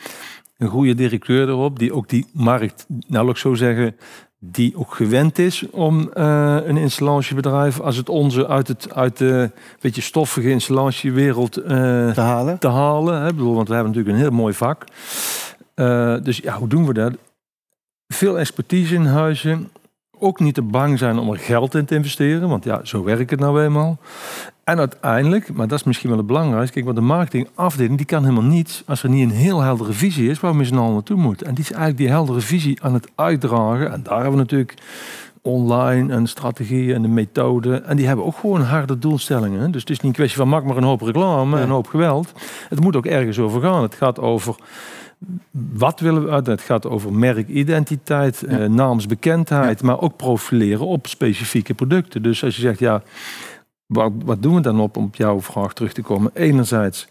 Een 0.57 0.69
goede 0.69 0.95
directeur 0.95 1.49
erop, 1.49 1.79
die 1.79 1.95
ook 1.95 2.09
die 2.09 2.27
markt, 2.33 2.87
nou 3.09 3.31
ik 3.31 3.37
zo 3.37 3.55
zeggen, 3.55 3.97
die 4.45 4.77
ook 4.77 4.95
gewend 4.95 5.39
is 5.39 5.65
om 5.71 6.11
uh, 6.15 6.57
een 6.65 6.77
installatiebedrijf 6.77 7.81
als 7.81 7.97
het 7.97 8.09
onze 8.09 8.49
uit, 8.49 8.69
het, 8.69 8.95
uit 8.95 9.17
de 9.17 9.51
beetje 9.81 10.01
stoffige 10.01 10.51
installatiewereld 10.51 11.59
uh, 11.59 11.65
te 12.11 12.21
halen. 12.21 12.59
Te 12.59 12.69
halen 12.69 13.23
hè? 13.23 13.27
Bedoel, 13.27 13.55
want 13.55 13.69
we 13.69 13.75
hebben 13.75 13.93
natuurlijk 13.93 14.19
een 14.19 14.25
heel 14.29 14.37
mooi 14.39 14.55
vak. 14.55 14.85
Uh, 15.75 16.17
dus 16.23 16.39
ja, 16.39 16.57
hoe 16.57 16.69
doen 16.69 16.87
we 16.87 16.93
dat? 16.93 17.13
Veel 18.09 18.39
expertise 18.39 18.95
in 18.95 19.05
huizen. 19.05 19.71
Ook 20.25 20.41
niet 20.41 20.55
te 20.55 20.63
bang 20.63 20.99
zijn 20.99 21.19
om 21.19 21.31
er 21.31 21.39
geld 21.39 21.75
in 21.75 21.85
te 21.85 21.95
investeren, 21.95 22.49
want 22.49 22.65
ja, 22.65 22.81
zo 22.83 23.05
werkt 23.05 23.31
het 23.31 23.41
nou 23.41 23.63
eenmaal. 23.63 23.99
En 24.65 24.79
uiteindelijk, 24.79 25.53
maar 25.53 25.69
dat 25.69 25.79
is 25.79 25.85
misschien 25.85 26.09
wel 26.09 26.19
het 26.19 26.27
belangrijkste, 26.27 26.73
kijk, 26.73 26.85
want 26.85 26.97
de 26.97 27.03
marketingafdeling 27.05 27.97
die 27.97 28.07
kan 28.07 28.23
helemaal 28.23 28.51
niets 28.51 28.83
als 28.87 29.03
er 29.03 29.09
niet 29.09 29.31
een 29.31 29.37
heel 29.37 29.61
heldere 29.61 29.93
visie 29.93 30.31
is 30.31 30.41
waar 30.41 30.57
we 30.57 30.65
z'n 30.65 30.77
allen 30.77 30.93
naartoe 30.93 31.17
moeten. 31.17 31.47
En 31.47 31.55
die 31.55 31.65
is 31.65 31.71
eigenlijk 31.71 32.01
die 32.01 32.09
heldere 32.09 32.41
visie 32.41 32.83
aan 32.83 32.95
het 32.95 33.11
uitdragen. 33.15 33.93
En 33.93 34.03
daar 34.03 34.15
hebben 34.15 34.33
we 34.33 34.39
natuurlijk 34.39 34.75
online 35.41 36.13
en 36.13 36.27
strategieën 36.27 36.95
en 36.95 37.03
de 37.03 37.09
methode. 37.09 37.77
En 37.77 37.97
die 37.97 38.07
hebben 38.07 38.25
ook 38.25 38.37
gewoon 38.37 38.63
harde 38.63 38.99
doelstellingen. 38.99 39.71
Dus 39.71 39.81
het 39.81 39.91
is 39.91 39.97
niet 39.97 40.07
een 40.07 40.13
kwestie 40.13 40.39
van 40.39 40.49
maak 40.49 40.65
maar 40.65 40.77
een 40.77 40.83
hoop 40.83 41.01
reclame 41.01 41.57
en 41.57 41.63
een 41.63 41.71
hoop 41.71 41.87
geweld. 41.87 42.33
Het 42.69 42.81
moet 42.81 42.97
ook 42.97 43.07
ergens 43.07 43.39
over 43.39 43.61
gaan. 43.61 43.83
Het 43.83 43.95
gaat 43.95 44.21
over 44.21 44.57
wat 45.51 46.01
willen 46.01 46.25
we 46.25 46.31
uit? 46.31 46.47
Het 46.47 46.61
gaat 46.61 46.87
over 46.87 47.13
merkidentiteit, 47.13 48.45
ja. 48.49 48.59
eh, 48.59 48.69
naamsbekendheid, 48.69 49.83
maar 49.83 50.01
ook 50.01 50.17
profileren 50.17 50.87
op 50.87 51.07
specifieke 51.07 51.75
producten. 51.75 52.23
Dus 52.23 52.45
als 52.45 52.57
je 52.57 52.61
zegt, 52.61 52.79
ja, 52.79 53.03
wat, 53.87 54.13
wat 54.25 54.43
doen 54.43 54.55
we 54.55 54.61
dan 54.61 54.81
op 54.81 54.97
om 54.97 55.05
op 55.05 55.15
jouw 55.15 55.41
vraag 55.41 55.73
terug 55.73 55.93
te 55.93 56.03
komen? 56.03 56.31
Enerzijds, 56.35 57.09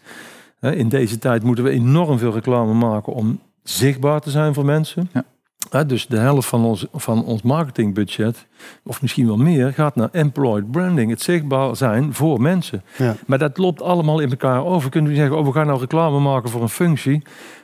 hè, 0.58 0.74
in 0.74 0.88
deze 0.88 1.18
tijd 1.18 1.42
moeten 1.42 1.64
we 1.64 1.70
enorm 1.70 2.18
veel 2.18 2.32
reclame 2.32 2.72
maken 2.72 3.12
om 3.12 3.40
zichtbaar 3.62 4.20
te 4.20 4.30
zijn 4.30 4.54
voor 4.54 4.64
mensen. 4.64 5.08
Ja. 5.12 5.24
Hè, 5.70 5.86
dus 5.86 6.06
de 6.06 6.18
helft 6.18 6.48
van 6.48 6.64
ons, 6.64 6.86
van 6.92 7.24
ons 7.24 7.42
marketingbudget, 7.42 8.46
of 8.84 9.02
misschien 9.02 9.26
wel 9.26 9.36
meer, 9.36 9.72
gaat 9.72 9.94
naar 9.94 10.08
employed 10.12 10.70
branding. 10.70 11.10
Het 11.10 11.22
zichtbaar 11.22 11.76
zijn 11.76 12.14
voor 12.14 12.40
mensen. 12.40 12.82
Ja. 12.98 13.16
Maar 13.26 13.38
dat 13.38 13.58
loopt 13.58 13.82
allemaal 13.82 14.20
in 14.20 14.30
elkaar 14.30 14.64
over. 14.64 14.90
Kunnen 14.90 15.10
we 15.10 15.16
zeggen, 15.16 15.38
oh, 15.38 15.46
we 15.46 15.52
gaan 15.52 15.66
nou 15.66 15.80
reclame 15.80 16.18
maken 16.18 16.50
voor 16.50 16.62
een 16.62 16.68
functie. 16.68 17.22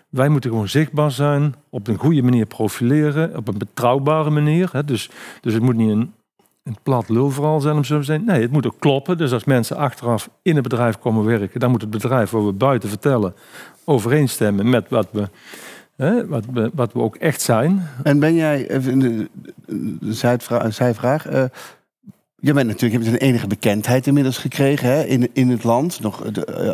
Wij 0.08 0.28
moeten 0.28 0.50
gewoon 0.50 0.68
zichtbaar 0.68 1.10
zijn, 1.10 1.54
op 1.70 1.88
een 1.88 1.96
goede 1.96 2.22
manier 2.22 2.46
profileren, 2.46 3.36
op 3.36 3.48
een 3.48 3.58
betrouwbare 3.58 4.30
manier. 4.30 4.68
Hè. 4.72 4.84
Dus, 4.84 5.10
dus 5.40 5.52
het 5.54 5.62
moet 5.62 5.76
niet 5.76 5.90
een, 5.90 6.12
een 6.62 6.76
plat 6.82 7.08
lulverhaal 7.08 7.60
zijn 7.60 7.76
om 7.76 7.84
zo 7.84 7.98
te 7.98 8.04
zijn. 8.04 8.24
Nee, 8.24 8.42
het 8.42 8.52
moet 8.52 8.66
ook 8.66 8.78
kloppen. 8.78 9.18
Dus 9.18 9.32
als 9.32 9.44
mensen 9.44 9.76
achteraf 9.76 10.30
in 10.42 10.54
het 10.54 10.62
bedrijf 10.62 10.98
komen 10.98 11.24
werken, 11.24 11.60
dan 11.60 11.70
moet 11.70 11.80
het 11.80 11.90
bedrijf 11.90 12.30
waar 12.30 12.46
we 12.46 12.52
buiten 12.52 12.88
vertellen 12.88 13.34
overeenstemmen 13.84 14.70
met 14.70 14.88
wat 14.88 15.08
we, 15.10 15.28
wat 16.28 16.44
we, 16.52 16.70
wat 16.74 16.92
we 16.92 17.00
ook 17.00 17.16
echt 17.16 17.40
zijn. 17.40 17.88
En 18.02 18.18
ben 18.18 18.34
jij, 18.34 18.70
even 18.70 19.28
een 19.66 20.72
zijvraag, 20.72 21.30
uh, 21.30 21.44
je 22.40 22.52
bent 22.52 22.66
natuurlijk, 22.66 23.04
hebt 23.04 23.14
een 23.14 23.28
enige 23.28 23.46
bekendheid 23.46 24.06
inmiddels 24.06 24.38
gekregen 24.38 24.88
hè, 24.88 25.04
in, 25.04 25.30
in 25.32 25.48
het 25.48 25.64
land, 25.64 26.00
nog 26.00 26.22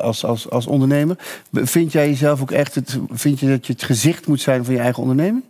als, 0.00 0.24
als, 0.24 0.50
als 0.50 0.66
ondernemer. 0.66 1.16
Vind 1.52 1.92
jij 1.92 2.08
jezelf 2.08 2.40
ook 2.40 2.50
echt, 2.50 2.74
het, 2.74 2.98
vind 3.10 3.40
je 3.40 3.48
dat 3.48 3.66
je 3.66 3.72
het 3.72 3.82
gezicht 3.82 4.26
moet 4.26 4.40
zijn 4.40 4.64
van 4.64 4.74
je 4.74 4.80
eigen 4.80 5.02
onderneming? 5.02 5.44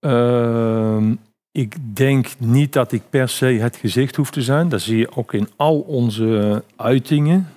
Uh, 0.00 1.12
ik 1.50 1.96
denk 1.96 2.28
niet 2.38 2.72
dat 2.72 2.92
ik 2.92 3.02
per 3.10 3.28
se 3.28 3.46
het 3.46 3.76
gezicht 3.76 4.16
hoef 4.16 4.30
te 4.30 4.42
zijn. 4.42 4.68
Dat 4.68 4.80
zie 4.80 4.96
je 4.96 5.16
ook 5.16 5.32
in 5.32 5.48
al 5.56 5.78
onze 5.80 6.62
uitingen. 6.76 7.48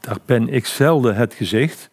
Daar 0.00 0.18
ben 0.24 0.48
ik 0.48 0.66
zelden 0.66 1.14
het 1.16 1.34
gezicht. 1.34 1.88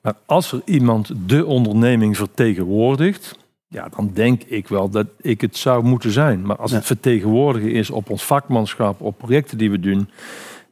Maar 0.00 0.14
als 0.26 0.52
er 0.52 0.62
iemand 0.64 1.10
de 1.26 1.46
onderneming 1.46 2.16
vertegenwoordigt, 2.16 3.36
ja, 3.76 3.88
dan 3.96 4.10
denk 4.14 4.42
ik 4.42 4.68
wel 4.68 4.88
dat 4.90 5.06
ik 5.20 5.40
het 5.40 5.56
zou 5.56 5.84
moeten 5.84 6.10
zijn. 6.10 6.46
Maar 6.46 6.56
als 6.56 6.72
het 6.72 6.86
vertegenwoordigen 6.86 7.72
is 7.72 7.90
op 7.90 8.10
ons 8.10 8.24
vakmanschap, 8.24 9.00
op 9.00 9.18
projecten 9.18 9.58
die 9.58 9.70
we 9.70 9.80
doen, 9.80 10.10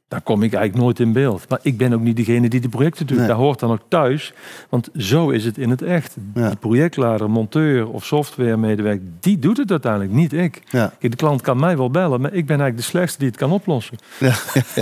dan 0.08 0.22
kom 0.22 0.42
ik 0.42 0.52
eigenlijk 0.52 0.84
nooit 0.84 1.00
in 1.00 1.12
beeld. 1.12 1.48
Maar 1.48 1.58
ik 1.62 1.76
ben 1.76 1.92
ook 1.92 2.00
niet 2.00 2.16
degene 2.16 2.48
die 2.48 2.60
de 2.60 2.68
projecten 2.68 3.06
doet. 3.06 3.18
Nee. 3.18 3.26
Daar 3.26 3.36
hoort 3.36 3.58
dan 3.58 3.70
ook 3.70 3.82
thuis. 3.88 4.32
Want 4.68 4.88
zo 4.96 5.30
is 5.30 5.44
het 5.44 5.58
in 5.58 5.70
het 5.70 5.82
echt. 5.82 6.16
Ja. 6.34 6.48
Die 6.48 6.56
projectleider, 6.56 7.30
monteur 7.30 7.88
of 7.88 8.04
softwaremedewerker, 8.04 9.06
die 9.20 9.38
doet 9.38 9.56
het 9.56 9.70
uiteindelijk, 9.70 10.12
niet 10.12 10.32
ik. 10.32 10.62
Ja. 10.70 10.92
Kijk, 10.98 11.12
de 11.12 11.18
klant 11.18 11.40
kan 11.40 11.58
mij 11.58 11.76
wel 11.76 11.90
bellen, 11.90 12.20
maar 12.20 12.32
ik 12.32 12.46
ben 12.46 12.60
eigenlijk 12.60 12.76
de 12.76 12.90
slechtste 12.90 13.18
die 13.18 13.28
het 13.28 13.36
kan 13.36 13.50
oplossen. 13.50 13.98
Ja. 14.18 14.34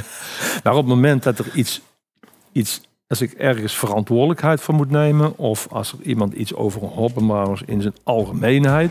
maar 0.62 0.72
op 0.72 0.78
het 0.78 0.94
moment 0.94 1.22
dat 1.22 1.38
er 1.38 1.46
iets, 1.54 1.82
iets 2.52 2.80
als 3.12 3.20
ik 3.20 3.32
ergens 3.32 3.74
verantwoordelijkheid 3.78 4.60
voor 4.60 4.74
moet 4.74 4.90
nemen, 4.90 5.38
of 5.38 5.66
als 5.70 5.92
er 5.92 5.98
iemand 6.02 6.32
iets 6.32 6.54
over 6.54 6.82
een 6.82 7.58
in 7.66 7.80
zijn 7.80 7.94
algemeenheid, 8.02 8.90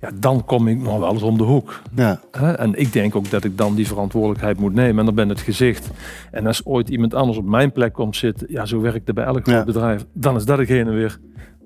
ja, 0.00 0.10
dan 0.14 0.44
kom 0.44 0.68
ik 0.68 0.78
nog 0.78 0.98
wel 0.98 1.12
eens 1.12 1.22
om 1.22 1.38
de 1.38 1.44
hoek. 1.44 1.80
Ja. 1.94 2.20
En 2.56 2.74
ik 2.74 2.92
denk 2.92 3.16
ook 3.16 3.30
dat 3.30 3.44
ik 3.44 3.58
dan 3.58 3.74
die 3.74 3.86
verantwoordelijkheid 3.86 4.58
moet 4.58 4.74
nemen. 4.74 4.98
En 4.98 5.04
dan 5.04 5.14
ben 5.14 5.28
het 5.28 5.40
gezicht. 5.40 5.90
En 6.30 6.46
als 6.46 6.66
ooit 6.66 6.88
iemand 6.88 7.14
anders 7.14 7.38
op 7.38 7.46
mijn 7.46 7.72
plek 7.72 7.92
komt 7.92 8.16
zitten, 8.16 8.46
ja, 8.50 8.64
zo 8.66 8.80
werkt 8.80 9.06
het 9.06 9.14
bij 9.14 9.24
elk 9.24 9.46
Ja. 9.46 9.64
bedrijf, 9.64 10.04
dan 10.12 10.36
is 10.36 10.44
dat 10.44 10.58
degene 10.58 10.90
weer 10.90 11.18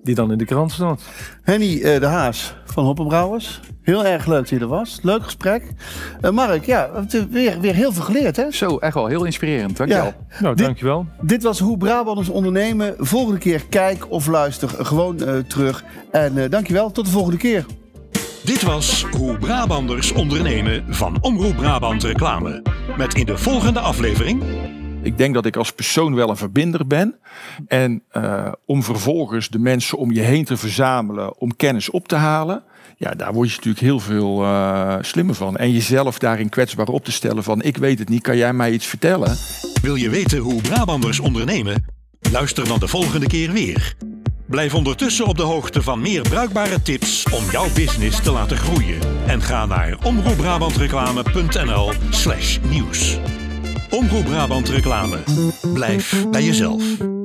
die 0.03 0.15
dan 0.15 0.33
in 0.33 0.38
de 0.38 0.45
krant 0.45 0.73
staat. 0.73 1.03
Henny 1.43 1.75
uh, 1.75 2.01
de 2.01 2.07
Haas 2.07 2.55
van 2.65 2.85
Hoppenbrouwers. 2.85 3.61
Heel 3.83 4.07
erg 4.07 4.27
leuk 4.27 4.38
dat 4.38 4.49
je 4.49 4.59
er 4.59 4.67
was. 4.67 4.99
Leuk 5.03 5.23
gesprek. 5.23 5.62
Uh, 6.23 6.31
Mark, 6.31 6.65
ja, 6.67 6.91
we 6.93 6.99
hebben 7.09 7.31
weer, 7.31 7.61
weer 7.61 7.75
heel 7.75 7.93
veel 7.93 8.03
geleerd, 8.03 8.37
hè? 8.37 8.51
Zo, 8.51 8.79
echt 8.79 8.95
wel 8.95 9.07
heel 9.07 9.25
inspirerend. 9.25 9.77
Dankjewel. 9.77 10.05
Ja. 10.05 10.41
Nou, 10.41 10.55
Dit- 10.55 10.65
dankjewel. 10.67 11.07
Dit 11.21 11.43
was 11.43 11.59
Hoe 11.59 11.79
Brabanders 11.79 12.29
ondernemen. 12.29 12.95
Volgende 12.99 13.38
keer 13.38 13.65
kijk 13.69 14.11
of 14.11 14.27
luister 14.27 14.69
gewoon 14.69 15.21
eh, 15.21 15.38
terug. 15.38 15.85
En 16.11 16.38
eh, 16.38 16.51
dankjewel, 16.51 16.91
tot 16.91 17.05
de 17.05 17.11
volgende 17.11 17.38
keer. 17.38 17.67
Dit 18.45 18.62
was 18.62 19.07
Hoe 19.11 19.38
Brabanders 19.38 20.12
ondernemen 20.12 20.85
van 20.88 21.17
Omroep 21.21 21.57
Brabant 21.57 22.03
Reclame. 22.03 22.62
Met 22.97 23.15
in 23.15 23.27
de 23.27 23.38
volgende 23.38 23.81
aflevering 23.81 24.43
Ik 25.03 25.19
denk 25.19 25.35
dat 25.35 25.47
ik 25.47 25.57
als 25.57 25.73
persoon 25.73 26.15
wel 26.15 26.29
een 26.31 26.37
verbinder 26.37 26.87
ben. 26.87 27.15
En 27.67 28.03
eh, 28.09 28.53
om 28.67 28.83
vervolgens 28.83 29.49
de 29.49 29.59
mensen 29.59 29.99
om 29.99 30.12
je 30.12 30.21
heen 30.21 30.45
te 30.45 30.57
verzamelen, 30.57 31.38
om 31.38 31.57
kennis 31.57 31.91
op 31.91 32.09
te 32.09 32.15
halen. 32.15 32.62
Ja, 32.97 33.11
daar 33.11 33.33
word 33.33 33.49
je 33.49 33.57
natuurlijk 33.57 33.85
heel 33.85 34.01
veel 34.01 34.43
eh, 34.43 34.97
slimmer 35.01 35.35
van. 35.35 35.57
En 35.57 35.73
jezelf 35.73 36.19
daarin 36.19 36.49
kwetsbaar 36.49 36.87
op 36.87 37.05
te 37.05 37.12
stellen 37.12 37.43
van 37.43 37.62
ik 37.62 37.77
weet 37.77 37.99
het 37.99 38.09
niet, 38.09 38.23
kan 38.23 38.37
jij 38.37 38.53
mij 38.53 38.73
iets 38.73 38.87
vertellen? 38.87 39.37
Wil 39.83 39.95
je 39.95 40.09
weten 40.09 40.38
hoe 40.38 40.61
Brabanders 40.61 41.21
ondernemen? 41.21 41.85
Luister 42.31 42.69
dan 42.69 42.79
de 42.79 42.88
volgende 42.88 43.27
keer 43.27 43.53
weer. 43.53 43.95
Blijf 44.47 44.75
ondertussen 44.75 45.27
op 45.27 45.37
de 45.37 45.43
hoogte 45.43 45.83
van 45.83 46.01
meer 46.01 46.23
bruikbare 46.23 46.83
tips 46.83 47.25
om 47.31 47.45
jouw 47.51 47.67
business 47.75 48.23
te 48.23 48.33
laten 48.33 48.57
groeien. 48.57 48.99
En 49.27 49.43
ga 49.43 49.67
naar 49.67 49.97
omroepbrabantreclame.nl 50.03 51.93
slash 52.11 52.59
nieuws. 52.71 53.19
Omroep 53.92 54.24
Brabant 54.24 54.68
Reclame. 54.68 55.18
Blijf 55.72 56.26
bij 56.31 56.42
jezelf. 56.42 57.22